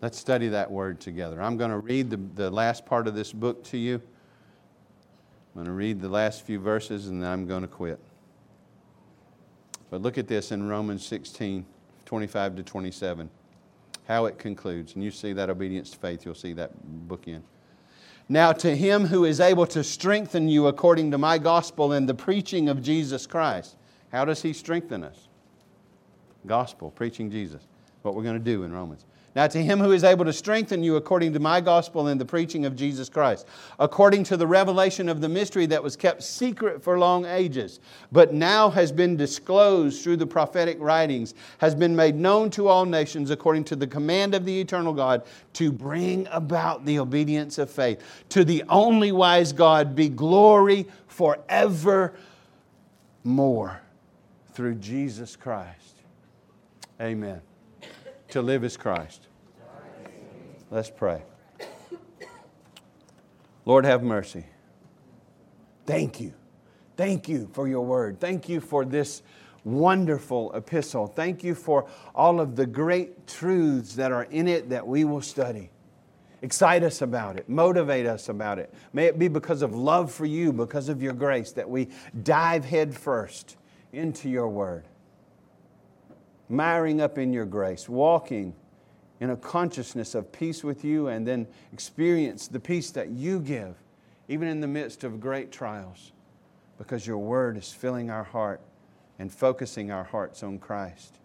[0.00, 1.42] Let's study that word together.
[1.42, 3.96] I'm going to read the, the last part of this book to you.
[3.96, 7.98] I'm going to read the last few verses and then I'm going to quit.
[9.90, 11.64] But look at this in Romans 16
[12.04, 13.28] 25 to 27.
[14.06, 14.94] how it concludes.
[14.94, 16.70] And you see that obedience to faith, you'll see that
[17.06, 17.42] bookend.
[18.30, 22.14] Now, to him who is able to strengthen you according to my gospel and the
[22.14, 23.76] preaching of Jesus Christ.
[24.10, 25.28] How does he strengthen us?
[26.46, 27.62] Gospel, preaching Jesus.
[28.02, 29.04] What we're going to do in Romans.
[29.38, 32.24] Now, to him who is able to strengthen you according to my gospel and the
[32.24, 33.46] preaching of Jesus Christ,
[33.78, 37.78] according to the revelation of the mystery that was kept secret for long ages,
[38.10, 42.84] but now has been disclosed through the prophetic writings, has been made known to all
[42.84, 47.70] nations according to the command of the eternal God to bring about the obedience of
[47.70, 48.02] faith.
[48.30, 52.12] To the only wise God be glory forever
[53.22, 53.80] more
[54.52, 55.94] through Jesus Christ.
[57.00, 57.40] Amen.
[58.30, 59.27] To live as Christ.
[60.70, 61.22] Let's pray.
[63.64, 64.46] Lord, have mercy.
[65.86, 66.34] Thank you.
[66.96, 68.20] Thank you for your word.
[68.20, 69.22] Thank you for this
[69.64, 71.06] wonderful epistle.
[71.06, 75.20] Thank you for all of the great truths that are in it that we will
[75.20, 75.70] study.
[76.40, 78.72] Excite us about it, motivate us about it.
[78.92, 81.88] May it be because of love for you, because of your grace, that we
[82.22, 83.56] dive headfirst
[83.92, 84.86] into your word,
[86.48, 88.54] miring up in your grace, walking
[89.20, 93.74] in a consciousness of peace with you and then experience the peace that you give,
[94.28, 96.12] even in the midst of great trials,
[96.76, 98.60] because your word is filling our heart
[99.18, 101.18] and focusing our hearts on Christ.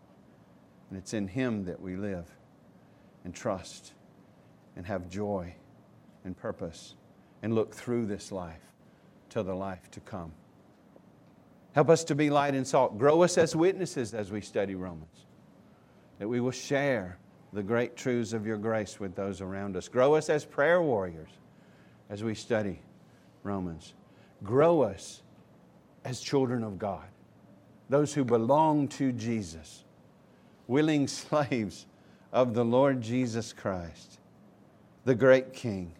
[0.89, 2.25] And it's in Him that we live
[3.23, 3.93] and trust
[4.75, 5.53] and have joy
[6.25, 6.95] and purpose
[7.41, 8.61] and look through this life
[9.29, 10.31] to the life to come.
[11.73, 12.97] Help us to be light and salt.
[12.97, 15.25] Grow us as witnesses as we study Romans,
[16.19, 17.17] that we will share
[17.53, 19.87] the great truths of your grace with those around us.
[19.87, 21.29] Grow us as prayer warriors
[22.09, 22.79] as we study
[23.43, 23.93] Romans.
[24.43, 25.21] Grow us
[26.03, 27.07] as children of God,
[27.89, 29.83] those who belong to Jesus,
[30.67, 31.85] willing slaves
[32.31, 34.19] of the Lord Jesus Christ,
[35.05, 35.93] the great King,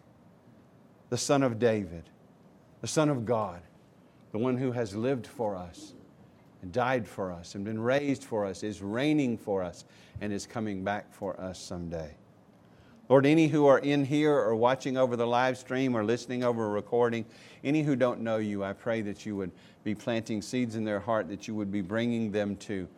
[1.10, 2.10] the Son of David,
[2.80, 3.62] the Son of God,
[4.32, 5.94] the one who has lived for us
[6.64, 9.84] and died for us and been raised for us, is reigning for us,
[10.22, 12.10] and is coming back for us someday.
[13.10, 16.64] Lord, any who are in here or watching over the live stream or listening over
[16.64, 17.26] a recording,
[17.64, 19.50] any who don't know you, I pray that you would
[19.84, 22.88] be planting seeds in their heart, that you would be bringing them to,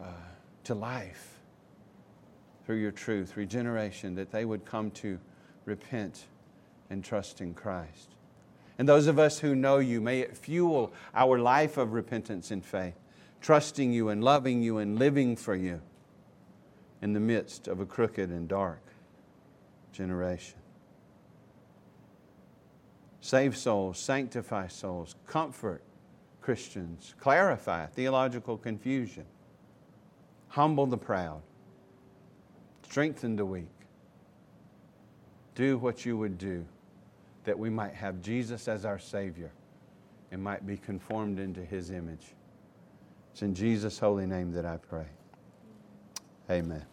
[0.00, 0.06] uh,
[0.64, 1.40] to life
[2.64, 5.18] through your truth, regeneration, that they would come to
[5.66, 6.24] repent
[6.88, 8.13] and trust in Christ.
[8.78, 12.64] And those of us who know you, may it fuel our life of repentance and
[12.64, 12.98] faith,
[13.40, 15.80] trusting you and loving you and living for you
[17.00, 18.80] in the midst of a crooked and dark
[19.92, 20.58] generation.
[23.20, 25.82] Save souls, sanctify souls, comfort
[26.40, 29.24] Christians, clarify theological confusion,
[30.48, 31.40] humble the proud,
[32.82, 33.68] strengthen the weak.
[35.54, 36.66] Do what you would do
[37.44, 39.52] that we might have Jesus as our Savior
[40.30, 42.34] and might be conformed into His image.
[43.32, 45.06] It's in Jesus' holy name that I pray.
[46.50, 46.84] Amen.